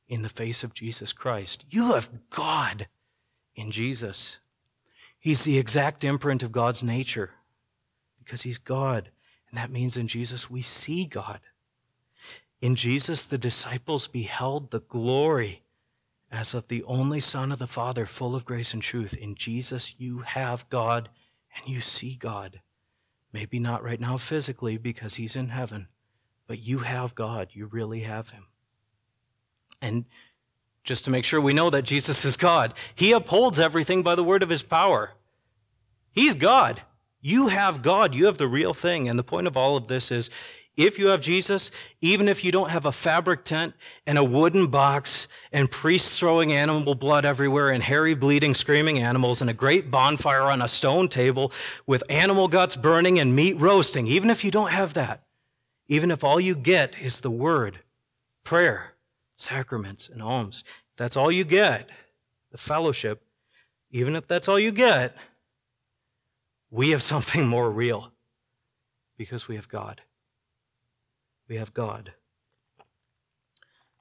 in 0.07 0.23
the 0.23 0.29
face 0.29 0.63
of 0.63 0.75
Jesus 0.75 1.13
Christ. 1.13 1.65
You 1.69 1.95
have 1.95 2.11
God 2.31 2.87
in 3.55 3.71
Jesus. 3.71 4.39
He's 5.21 5.45
the 5.45 5.59
exact 5.59 6.03
imprint 6.03 6.43
of 6.43 6.51
God's 6.51 6.83
nature 6.83 7.31
because 8.19 8.43
he's 8.43 8.59
God. 8.59 9.11
And 9.51 9.59
that 9.59 9.71
means 9.71 9.97
in 9.97 10.09
Jesus 10.09 10.51
we 10.51 10.63
see 10.63 11.05
God. 11.05 11.41
In 12.61 12.75
Jesus, 12.75 13.27
the 13.27 13.39
disciples 13.39 14.09
beheld 14.09 14.71
the 14.71 14.81
glory 14.81 15.63
as 16.33 16.55
of 16.55 16.69
the 16.69 16.83
only 16.85 17.21
Son 17.21 17.53
of 17.53 17.59
the 17.59 17.67
Father, 17.67 18.07
full 18.07 18.35
of 18.35 18.45
grace 18.45 18.73
and 18.73 18.83
truth. 18.83 19.15
In 19.15 19.35
Jesus, 19.35 19.95
you 19.99 20.21
have 20.21 20.69
God 20.71 21.11
and 21.57 21.69
you 21.69 21.81
see 21.81 22.15
God. 22.15 22.61
Maybe 23.33 23.59
not 23.59 23.83
right 23.83 24.01
now 24.01 24.17
physically 24.17 24.79
because 24.79 25.17
he's 25.17 25.37
in 25.37 25.49
heaven, 25.49 25.89
but 26.47 26.61
you 26.61 26.79
have 26.79 27.15
God. 27.15 27.49
You 27.53 27.67
really 27.67 28.01
have 28.01 28.31
him. 28.31 28.47
And 29.83 30.05
just 30.85 31.05
to 31.05 31.11
make 31.11 31.25
sure 31.25 31.41
we 31.41 31.53
know 31.53 31.71
that 31.71 31.83
Jesus 31.83 32.25
is 32.25 32.37
God, 32.37 32.75
he 32.95 33.13
upholds 33.13 33.61
everything 33.61 34.03
by 34.03 34.15
the 34.15 34.25
word 34.25 34.43
of 34.43 34.49
his 34.49 34.63
power. 34.63 35.13
He's 36.13 36.35
God. 36.35 36.83
You 37.21 37.49
have 37.49 37.83
God. 37.83 38.15
You 38.15 38.27
have 38.27 38.39
the 38.39 38.49
real 38.49 38.75
thing. 38.75 39.09
And 39.09 39.19
the 39.19 39.25
point 39.25 39.47
of 39.47 39.57
all 39.57 39.77
of 39.77 39.89
this 39.89 40.11
is 40.11 40.31
if 40.77 40.99
you 40.99 41.09
have 41.09 41.21
Jesus, 41.21 41.71
even 42.01 42.29
if 42.29 42.43
you 42.43 42.51
don't 42.51 42.71
have 42.71 42.87
a 42.87 42.93
fabric 42.93 43.45
tent 43.45 43.75
and 44.07 44.17
a 44.17 44.25
wooden 44.25 44.69
box 44.69 45.29
and 45.53 45.71
priests 45.71 46.19
throwing 46.19 46.53
animal 46.53 46.95
blood 46.95 47.27
everywhere 47.27 47.71
and 47.71 47.83
hairy, 47.83 48.15
bleeding, 48.15 48.55
screaming 48.55 48.99
animals 48.99 49.41
and 49.41 49.51
a 49.51 49.55
great 49.55 49.91
bonfire 49.91 50.43
on 50.43 50.63
a 50.63 50.69
stone 50.69 51.09
table 51.09 51.53
with 51.87 52.03
animal 52.09 52.49
guts 52.49 52.77
burning 52.77 53.19
and 53.19 53.37
meat 53.37 53.61
roasting, 53.61 54.07
even 54.07 54.31
if 54.31 54.43
you 54.45 54.51
don't 54.51 54.71
have 54.71 54.95
that, 54.95 55.23
even 55.89 56.11
if 56.11 56.25
all 56.25 56.41
you 56.41 56.55
get 56.55 56.99
is 57.01 57.21
the 57.21 57.31
word, 57.31 57.81
prayer, 58.43 58.95
sacraments, 59.41 60.09
and 60.09 60.23
alms, 60.23 60.65
if 60.67 60.97
that's 60.97 61.17
all 61.17 61.31
you 61.31 61.45
get, 61.45 61.91
the 62.53 62.59
fellowship, 62.59 63.23
even 63.91 64.17
if 64.17 64.27
that's 64.27 64.49
all 64.49 64.59
you 64.59 64.73
get, 64.73 65.17
we 66.71 66.91
have 66.91 67.03
something 67.13 67.47
more 67.47 67.71
real 67.71 68.13
because 69.17 69.49
we 69.49 69.57
have 69.57 69.69
God 69.69 70.01
we 71.51 71.57
have 71.57 71.75
God. 71.75 72.13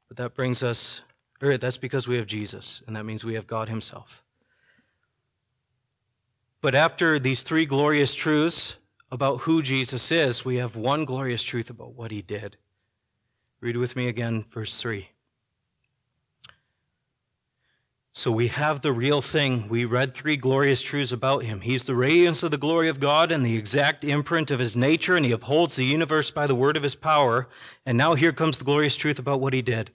But 0.07 0.17
that 0.17 0.35
brings 0.35 0.63
us, 0.63 1.01
or 1.41 1.57
that's 1.57 1.77
because 1.77 2.07
we 2.07 2.15
have 2.17 2.27
Jesus, 2.27 2.81
and 2.87 2.95
that 2.95 3.05
means 3.05 3.25
we 3.25 3.33
have 3.33 3.47
God 3.47 3.67
Himself. 3.67 4.23
But 6.61 6.75
after 6.75 7.19
these 7.19 7.41
three 7.41 7.65
glorious 7.65 8.13
truths 8.13 8.75
about 9.11 9.41
who 9.41 9.63
Jesus 9.63 10.11
is, 10.11 10.45
we 10.45 10.57
have 10.57 10.75
one 10.75 11.05
glorious 11.05 11.41
truth 11.41 11.69
about 11.69 11.95
what 11.95 12.11
He 12.11 12.21
did. 12.21 12.57
Read 13.61 13.77
with 13.77 13.95
me 13.95 14.07
again, 14.07 14.45
verse 14.51 14.79
3. 14.79 15.09
So 18.13 18.31
we 18.31 18.47
have 18.47 18.81
the 18.81 18.91
real 18.91 19.21
thing. 19.21 19.69
We 19.69 19.85
read 19.85 20.13
three 20.13 20.35
glorious 20.35 20.81
truths 20.81 21.11
about 21.11 21.43
him. 21.43 21.61
He's 21.61 21.85
the 21.85 21.95
radiance 21.95 22.41
of 22.41 22.51
the 22.51 22.57
glory 22.57 22.89
of 22.89 22.99
God 22.99 23.31
and 23.31 23.45
the 23.45 23.55
exact 23.55 24.03
imprint 24.03 24.51
of 24.51 24.59
his 24.59 24.75
nature, 24.75 25.15
and 25.15 25.25
he 25.25 25.31
upholds 25.31 25.75
the 25.75 25.85
universe 25.85 26.31
by 26.31 26.47
the 26.47 26.55
word 26.55 26.75
of 26.75 26.83
his 26.83 26.95
power. 26.95 27.47
And 27.85 27.97
now 27.97 28.15
here 28.15 28.33
comes 28.33 28.57
the 28.57 28.65
glorious 28.65 28.95
truth 28.95 29.19
about 29.19 29.39
what 29.39 29.53
he 29.53 29.61
did. 29.61 29.91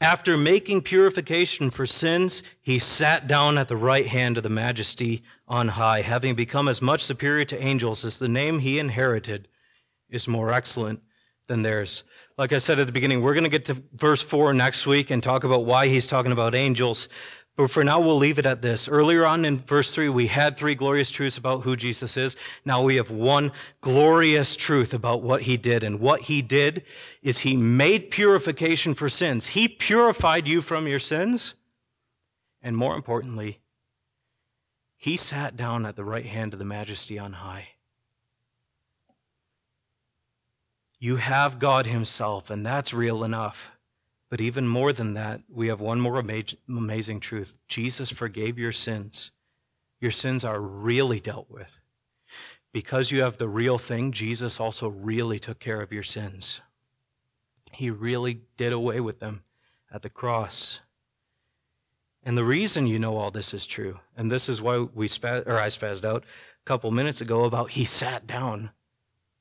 After 0.00 0.36
making 0.36 0.82
purification 0.82 1.70
for 1.70 1.86
sins, 1.86 2.42
he 2.60 2.78
sat 2.78 3.26
down 3.26 3.58
at 3.58 3.68
the 3.68 3.76
right 3.76 4.06
hand 4.06 4.36
of 4.36 4.42
the 4.42 4.48
majesty 4.48 5.22
on 5.46 5.68
high, 5.68 6.02
having 6.02 6.34
become 6.34 6.68
as 6.68 6.82
much 6.82 7.04
superior 7.04 7.44
to 7.46 7.62
angels 7.62 8.04
as 8.04 8.18
the 8.18 8.28
name 8.28 8.60
he 8.60 8.78
inherited 8.78 9.48
is 10.08 10.26
more 10.26 10.52
excellent 10.52 11.02
than 11.48 11.62
theirs. 11.62 12.04
Like 12.38 12.52
I 12.52 12.58
said 12.58 12.78
at 12.78 12.86
the 12.86 12.92
beginning, 12.92 13.22
we're 13.22 13.34
going 13.34 13.44
to 13.44 13.50
get 13.50 13.64
to 13.66 13.82
verse 13.94 14.22
4 14.22 14.54
next 14.54 14.86
week 14.86 15.10
and 15.10 15.22
talk 15.22 15.44
about 15.44 15.64
why 15.64 15.88
he's 15.88 16.06
talking 16.06 16.32
about 16.32 16.54
angels. 16.54 17.08
But 17.56 17.70
for 17.70 17.84
now, 17.84 18.00
we'll 18.00 18.16
leave 18.16 18.38
it 18.38 18.46
at 18.46 18.62
this. 18.62 18.88
Earlier 18.88 19.26
on 19.26 19.44
in 19.44 19.58
verse 19.58 19.94
3, 19.94 20.08
we 20.08 20.26
had 20.26 20.56
three 20.56 20.74
glorious 20.74 21.10
truths 21.10 21.36
about 21.36 21.62
who 21.62 21.76
Jesus 21.76 22.16
is. 22.16 22.36
Now 22.64 22.82
we 22.82 22.96
have 22.96 23.10
one 23.10 23.52
glorious 23.82 24.56
truth 24.56 24.94
about 24.94 25.22
what 25.22 25.42
he 25.42 25.58
did. 25.58 25.84
And 25.84 26.00
what 26.00 26.22
he 26.22 26.40
did 26.40 26.84
is 27.22 27.40
he 27.40 27.56
made 27.56 28.10
purification 28.10 28.94
for 28.94 29.10
sins. 29.10 29.48
He 29.48 29.68
purified 29.68 30.48
you 30.48 30.62
from 30.62 30.88
your 30.88 30.98
sins. 30.98 31.54
And 32.62 32.74
more 32.76 32.96
importantly, 32.96 33.60
he 34.96 35.18
sat 35.18 35.54
down 35.54 35.84
at 35.84 35.96
the 35.96 36.04
right 36.04 36.26
hand 36.26 36.54
of 36.54 36.58
the 36.58 36.64
majesty 36.64 37.18
on 37.18 37.34
high. 37.34 37.68
You 41.02 41.16
have 41.16 41.58
God 41.58 41.86
himself, 41.86 42.48
and 42.48 42.64
that's 42.64 42.94
real 42.94 43.24
enough. 43.24 43.72
But 44.30 44.40
even 44.40 44.68
more 44.68 44.92
than 44.92 45.14
that, 45.14 45.40
we 45.52 45.66
have 45.66 45.80
one 45.80 46.00
more 46.00 46.22
amazing 46.68 47.18
truth 47.18 47.56
Jesus 47.66 48.08
forgave 48.08 48.56
your 48.56 48.70
sins. 48.70 49.32
Your 49.98 50.12
sins 50.12 50.44
are 50.44 50.60
really 50.60 51.18
dealt 51.18 51.50
with. 51.50 51.80
Because 52.72 53.10
you 53.10 53.22
have 53.22 53.36
the 53.36 53.48
real 53.48 53.78
thing, 53.78 54.12
Jesus 54.12 54.60
also 54.60 54.86
really 54.86 55.40
took 55.40 55.58
care 55.58 55.80
of 55.80 55.92
your 55.92 56.04
sins. 56.04 56.60
He 57.72 57.90
really 57.90 58.42
did 58.56 58.72
away 58.72 59.00
with 59.00 59.18
them 59.18 59.42
at 59.92 60.02
the 60.02 60.08
cross. 60.08 60.82
And 62.22 62.38
the 62.38 62.44
reason 62.44 62.86
you 62.86 63.00
know 63.00 63.16
all 63.16 63.32
this 63.32 63.52
is 63.52 63.66
true, 63.66 63.98
and 64.16 64.30
this 64.30 64.48
is 64.48 64.62
why 64.62 64.78
we 64.78 65.08
spaz, 65.08 65.48
or 65.48 65.58
I 65.58 65.66
spazzed 65.66 66.04
out 66.04 66.22
a 66.22 66.64
couple 66.64 66.92
minutes 66.92 67.20
ago 67.20 67.42
about 67.42 67.70
he 67.70 67.84
sat 67.84 68.24
down 68.24 68.70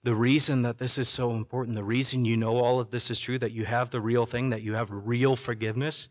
the 0.03 0.15
reason 0.15 0.63
that 0.63 0.79
this 0.79 0.97
is 0.97 1.07
so 1.07 1.31
important, 1.31 1.75
the 1.75 1.83
reason 1.83 2.25
you 2.25 2.35
know 2.35 2.57
all 2.57 2.79
of 2.79 2.89
this 2.89 3.11
is 3.11 3.19
true, 3.19 3.37
that 3.37 3.51
you 3.51 3.65
have 3.65 3.91
the 3.91 4.01
real 4.01 4.25
thing, 4.25 4.49
that 4.49 4.63
you 4.63 4.73
have 4.73 4.89
real 4.91 5.35
forgiveness, 5.35 6.09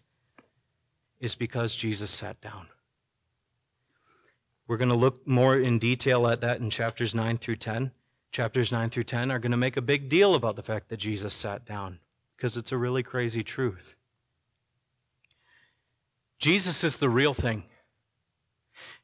is 1.18 1.35
because 1.35 1.74
Jesus 1.74 2.11
sat 2.11 2.40
down. 2.40 2.68
We're 4.68 4.76
going 4.76 4.90
to 4.90 4.94
look 4.94 5.26
more 5.26 5.59
in 5.59 5.81
detail 5.81 6.29
at 6.29 6.40
that 6.42 6.61
in 6.61 6.70
chapters 6.70 7.14
9 7.14 7.38
through 7.38 7.57
10. 7.57 7.90
Chapters 8.31 8.70
9 8.70 8.88
through 8.88 9.05
10 9.05 9.33
are 9.33 9.40
going 9.40 9.50
to 9.50 9.57
make 9.57 9.76
a 9.76 9.83
big 9.83 10.09
deal 10.09 10.37
about 10.37 10.55
the 10.55 10.62
fact 10.62 10.88
that 10.88 10.98
Jesus 10.98 11.35
sat 11.35 11.64
down 11.64 11.98
because 12.37 12.57
it's 12.57 12.70
a 12.70 12.79
really 12.79 13.03
crazy 13.03 13.42
truth. 13.42 13.96
Jesus 16.38 16.85
is 16.85 16.98
the 16.98 17.09
real 17.09 17.35
thing. 17.35 17.64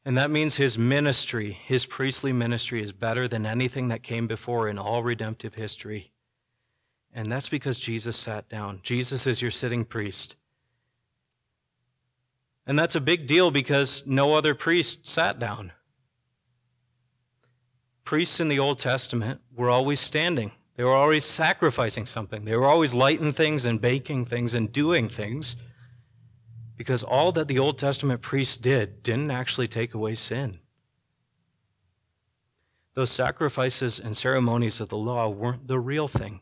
And 0.07 0.17
that 0.19 0.31
means 0.31 0.55
his 0.55 0.79
ministry, 0.79 1.51
his 1.51 1.85
priestly 1.85 2.33
ministry, 2.33 2.81
is 2.81 2.93
better 2.93 3.27
than 3.27 3.45
anything 3.45 3.89
that 3.89 4.05
came 4.05 4.29
before 4.29 4.69
in 4.69 4.79
all 4.79 5.03
redemptive 5.03 5.57
history. 5.57 6.13
And 7.13 7.31
that's 7.31 7.49
because 7.49 7.81
Jesus 7.81 8.17
sat 8.17 8.49
down. 8.49 8.79
Jesus 8.85 9.27
is 9.27 9.43
your 9.43 9.51
sitting 9.51 9.85
priest. 9.85 10.37
And 12.69 12.79
that's 12.79 12.95
a 12.95 13.01
big 13.01 13.27
deal 13.27 13.51
because 13.51 14.07
no 14.07 14.35
other 14.35 14.55
priest 14.55 15.09
sat 15.09 15.41
down. 15.41 15.73
Priests 18.05 18.39
in 18.39 18.47
the 18.47 18.61
Old 18.61 18.79
Testament 18.79 19.41
were 19.57 19.71
always 19.71 19.99
standing. 19.99 20.53
They 20.77 20.85
were 20.85 20.95
always 20.95 21.25
sacrificing 21.25 22.07
something. 22.07 22.45
They 22.45 22.55
were 22.55 22.69
always 22.69 22.95
lighting 22.95 23.33
things 23.33 23.67
and 23.67 23.81
baking 23.81 24.27
things 24.27 24.55
and 24.55 24.73
doing 24.73 25.09
things 25.09 25.57
because 26.77 27.03
all 27.03 27.33
that 27.33 27.49
the 27.49 27.59
Old 27.59 27.79
Testament 27.79 28.21
priests 28.21 28.57
did 28.57 29.03
didn't 29.03 29.31
actually 29.31 29.69
take 29.69 29.95
away 29.95 30.15
sin. 30.15 30.59
Those 32.95 33.11
sacrifices 33.11 34.01
and 34.01 34.17
ceremonies 34.17 34.81
of 34.81 34.89
the 34.89 34.97
law 34.97 35.29
weren't 35.29 35.69
the 35.69 35.79
real 35.79 36.09
thing, 36.09 36.41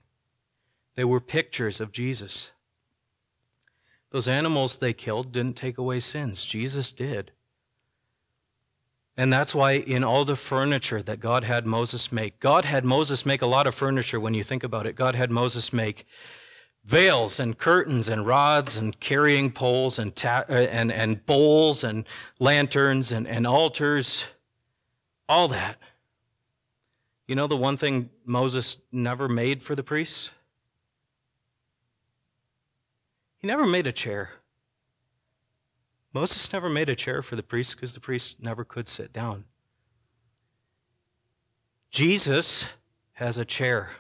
they 0.94 1.04
were 1.04 1.20
pictures 1.20 1.80
of 1.80 1.92
Jesus. 1.92 2.50
Those 4.10 4.28
animals 4.28 4.76
they 4.76 4.92
killed 4.92 5.32
didn't 5.32 5.54
take 5.54 5.76
away 5.76 5.98
sins, 5.98 6.44
Jesus 6.44 6.92
did. 6.92 7.32
And 9.16 9.32
that's 9.32 9.54
why 9.54 9.72
in 9.72 10.02
all 10.04 10.24
the 10.24 10.36
furniture 10.36 11.02
that 11.02 11.20
God 11.20 11.44
had 11.44 11.66
Moses 11.66 12.12
make, 12.12 12.38
God 12.40 12.64
had 12.64 12.84
Moses 12.84 13.26
make 13.26 13.42
a 13.42 13.46
lot 13.46 13.66
of 13.66 13.74
furniture 13.74 14.18
when 14.20 14.34
you 14.34 14.44
think 14.44 14.64
about 14.64 14.86
it. 14.86 14.96
God 14.96 15.14
had 15.14 15.30
Moses 15.30 15.72
make 15.72 16.06
veils 16.84 17.40
and 17.40 17.56
curtains 17.56 18.08
and 18.08 18.26
rods 18.26 18.76
and 18.76 18.98
carrying 19.00 19.50
poles 19.50 19.98
and, 19.98 20.14
ta- 20.14 20.44
uh, 20.48 20.52
and, 20.52 20.92
and 20.92 21.24
bowls 21.26 21.82
and 21.82 22.04
lanterns 22.38 23.10
and, 23.10 23.26
and 23.26 23.46
altars, 23.46 24.26
all 25.28 25.48
that. 25.48 25.78
You 27.26 27.34
know 27.34 27.46
the 27.46 27.56
one 27.56 27.78
thing 27.78 28.10
Moses 28.26 28.76
never 28.92 29.28
made 29.28 29.62
for 29.62 29.74
the 29.74 29.82
priests? 29.82 30.30
He 33.38 33.46
never 33.46 33.66
made 33.66 33.86
a 33.86 33.92
chair. 33.92 34.30
Moses 36.12 36.52
never 36.52 36.68
made 36.68 36.88
a 36.88 36.94
chair 36.94 37.22
for 37.22 37.34
the 37.34 37.42
priests 37.42 37.74
because 37.74 37.94
the 37.94 38.00
priests 38.00 38.36
never 38.40 38.62
could 38.62 38.86
sit 38.86 39.12
down. 39.12 39.44
Jesus 41.90 42.68
has 43.14 43.38
a 43.38 43.44
chair. 43.44 43.90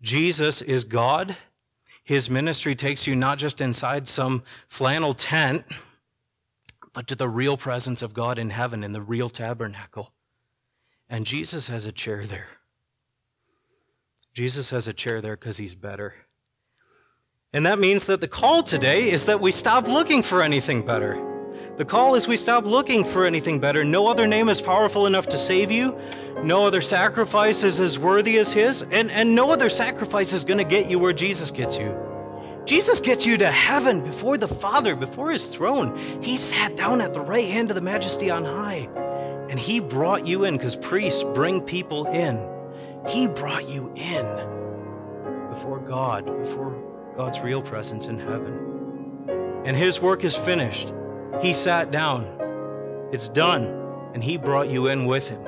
Jesus 0.00 0.62
is 0.62 0.84
God 0.84 1.36
his 2.08 2.30
ministry 2.30 2.74
takes 2.74 3.06
you 3.06 3.14
not 3.14 3.36
just 3.36 3.60
inside 3.60 4.08
some 4.08 4.42
flannel 4.66 5.12
tent, 5.12 5.66
but 6.94 7.06
to 7.08 7.14
the 7.14 7.28
real 7.28 7.58
presence 7.58 8.00
of 8.00 8.14
God 8.14 8.38
in 8.38 8.48
heaven, 8.48 8.82
in 8.82 8.92
the 8.92 9.02
real 9.02 9.28
tabernacle. 9.28 10.14
And 11.10 11.26
Jesus 11.26 11.68
has 11.68 11.84
a 11.84 11.92
chair 11.92 12.24
there. 12.24 12.48
Jesus 14.32 14.70
has 14.70 14.88
a 14.88 14.94
chair 14.94 15.20
there 15.20 15.36
because 15.36 15.58
he's 15.58 15.74
better. 15.74 16.14
And 17.52 17.66
that 17.66 17.78
means 17.78 18.06
that 18.06 18.22
the 18.22 18.28
call 18.28 18.62
today 18.62 19.10
is 19.10 19.26
that 19.26 19.42
we 19.42 19.52
stop 19.52 19.86
looking 19.86 20.22
for 20.22 20.40
anything 20.40 20.86
better. 20.86 21.27
The 21.78 21.84
call 21.84 22.16
is 22.16 22.26
we 22.26 22.36
stop 22.36 22.66
looking 22.66 23.04
for 23.04 23.24
anything 23.24 23.60
better. 23.60 23.84
No 23.84 24.08
other 24.08 24.26
name 24.26 24.48
is 24.48 24.60
powerful 24.60 25.06
enough 25.06 25.28
to 25.28 25.38
save 25.38 25.70
you. 25.70 25.96
No 26.42 26.64
other 26.64 26.80
sacrifice 26.80 27.62
is 27.62 27.78
as 27.78 28.00
worthy 28.00 28.38
as 28.38 28.52
his. 28.52 28.82
And, 28.82 29.12
and 29.12 29.36
no 29.36 29.52
other 29.52 29.70
sacrifice 29.70 30.32
is 30.32 30.42
going 30.42 30.58
to 30.58 30.64
get 30.64 30.90
you 30.90 30.98
where 30.98 31.12
Jesus 31.12 31.52
gets 31.52 31.78
you. 31.78 31.96
Jesus 32.64 32.98
gets 32.98 33.24
you 33.24 33.36
to 33.36 33.46
heaven 33.48 34.02
before 34.02 34.36
the 34.36 34.48
Father, 34.48 34.96
before 34.96 35.30
his 35.30 35.54
throne. 35.54 35.96
He 36.20 36.36
sat 36.36 36.74
down 36.74 37.00
at 37.00 37.14
the 37.14 37.20
right 37.20 37.46
hand 37.46 37.70
of 37.70 37.76
the 37.76 37.80
majesty 37.80 38.28
on 38.28 38.44
high. 38.44 38.88
And 39.48 39.56
he 39.56 39.78
brought 39.78 40.26
you 40.26 40.46
in 40.46 40.56
because 40.56 40.74
priests 40.74 41.22
bring 41.22 41.60
people 41.60 42.06
in. 42.06 42.40
He 43.06 43.28
brought 43.28 43.68
you 43.68 43.92
in 43.94 44.26
before 45.48 45.78
God, 45.78 46.26
before 46.40 46.76
God's 47.14 47.38
real 47.38 47.62
presence 47.62 48.08
in 48.08 48.18
heaven. 48.18 49.62
And 49.64 49.76
his 49.76 50.02
work 50.02 50.24
is 50.24 50.34
finished. 50.34 50.92
He 51.42 51.52
sat 51.52 51.90
down. 51.90 52.26
It's 53.12 53.28
done. 53.28 53.66
And 54.14 54.24
he 54.24 54.36
brought 54.36 54.68
you 54.68 54.88
in 54.88 55.06
with 55.06 55.28
him. 55.28 55.44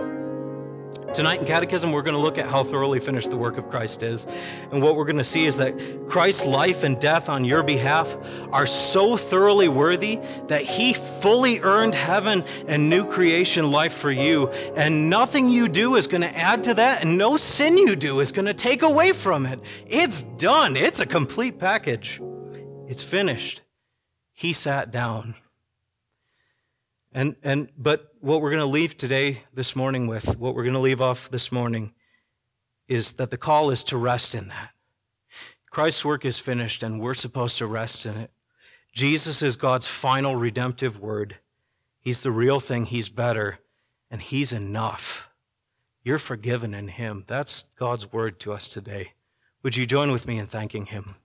Tonight 1.12 1.40
in 1.40 1.46
Catechism, 1.46 1.90
we're 1.90 2.03
going 2.03 2.14
to 2.14 2.20
look 2.20 2.38
at 2.38 2.46
how 2.46 2.62
thoroughly 2.62 3.00
finished 3.00 3.33
the 3.33 3.37
work 3.37 3.59
of 3.59 3.68
Christ 3.68 4.05
is. 4.05 4.29
And 4.70 4.81
what 4.81 4.94
we're 4.94 5.05
going 5.05 5.18
to 5.18 5.24
see 5.24 5.44
is 5.44 5.57
that 5.57 5.76
Christ's 6.09 6.46
life 6.46 6.85
and 6.85 7.00
death 7.00 7.29
on 7.29 7.44
your 7.44 7.64
behalf 7.64 8.16
are 8.53 8.66
so 8.66 9.16
thoroughly 9.16 9.66
worthy 9.66 10.20
that 10.46 10.62
he 10.62 10.92
fully 10.92 11.59
earned 11.61 11.96
heaven 11.96 12.44
and 12.68 12.88
new 12.88 13.05
creation 13.05 13.72
life 13.72 13.92
for 13.92 14.12
you. 14.12 14.50
And 14.76 15.11
nothing 15.11 15.48
you 15.48 15.66
do 15.66 15.96
is 15.96 16.07
going 16.07 16.22
to 16.22 16.38
add 16.38 16.62
to 16.64 16.74
that, 16.74 17.03
and 17.03 17.18
no 17.18 17.37
sin 17.37 17.76
you 17.76 17.96
do 17.96 18.20
is 18.20 18.31
going 18.31 18.46
to 18.46 18.55
take 18.55 18.83
away 18.83 19.11
from 19.11 19.46
it. 19.46 19.59
It's 19.88 20.22
done, 20.22 20.76
it's 20.76 21.00
a 21.00 21.07
complete 21.07 21.59
package. 21.59 22.20
It's 22.87 23.03
finished. 23.03 23.62
He 24.33 24.53
sat 24.53 24.92
down. 24.92 25.35
And, 27.12 27.35
and, 27.42 27.68
but 27.77 28.14
what 28.20 28.40
we're 28.40 28.51
going 28.51 28.61
to 28.61 28.66
leave 28.66 28.96
today, 28.96 29.42
this 29.53 29.75
morning 29.75 30.07
with, 30.07 30.37
what 30.37 30.55
we're 30.55 30.62
going 30.62 30.75
to 30.75 30.81
leave 30.81 31.01
off 31.01 31.31
this 31.31 31.51
morning 31.51 31.92
is 32.87 33.14
that 33.14 33.31
the 33.31 33.37
call 33.37 33.70
is 33.70 33.83
to 33.85 33.96
rest 33.96 34.35
in 34.35 34.49
that. 34.49 34.70
Christ's 35.70 36.05
work 36.05 36.25
is 36.25 36.38
finished 36.38 36.83
and 36.83 37.01
we're 37.01 37.14
supposed 37.14 37.59
to 37.59 37.66
rest 37.66 38.07
in 38.07 38.16
it. 38.16 38.31
Jesus 38.92 39.42
is 39.42 39.57
God's 39.57 39.87
final 39.87 40.37
redemptive 40.37 41.01
word. 41.01 41.37
He's 42.01 42.23
the 42.23 42.33
real 42.33 42.61
thing. 42.61 42.85
He's 42.87 43.09
better 43.09 43.59
and 44.11 44.20
he's 44.20 44.53
enough. 44.53 45.29
You're 46.03 46.18
forgiven 46.18 46.75
in 46.75 46.88
him. 46.88 47.25
That's 47.27 47.64
God's 47.77 48.12
word 48.12 48.40
to 48.40 48.53
us 48.53 48.68
today. 48.68 49.12
Would 49.62 49.77
you 49.77 49.87
join 49.87 50.11
with 50.11 50.27
me 50.27 50.38
in 50.38 50.46
thanking 50.46 50.87
him? 50.87 51.16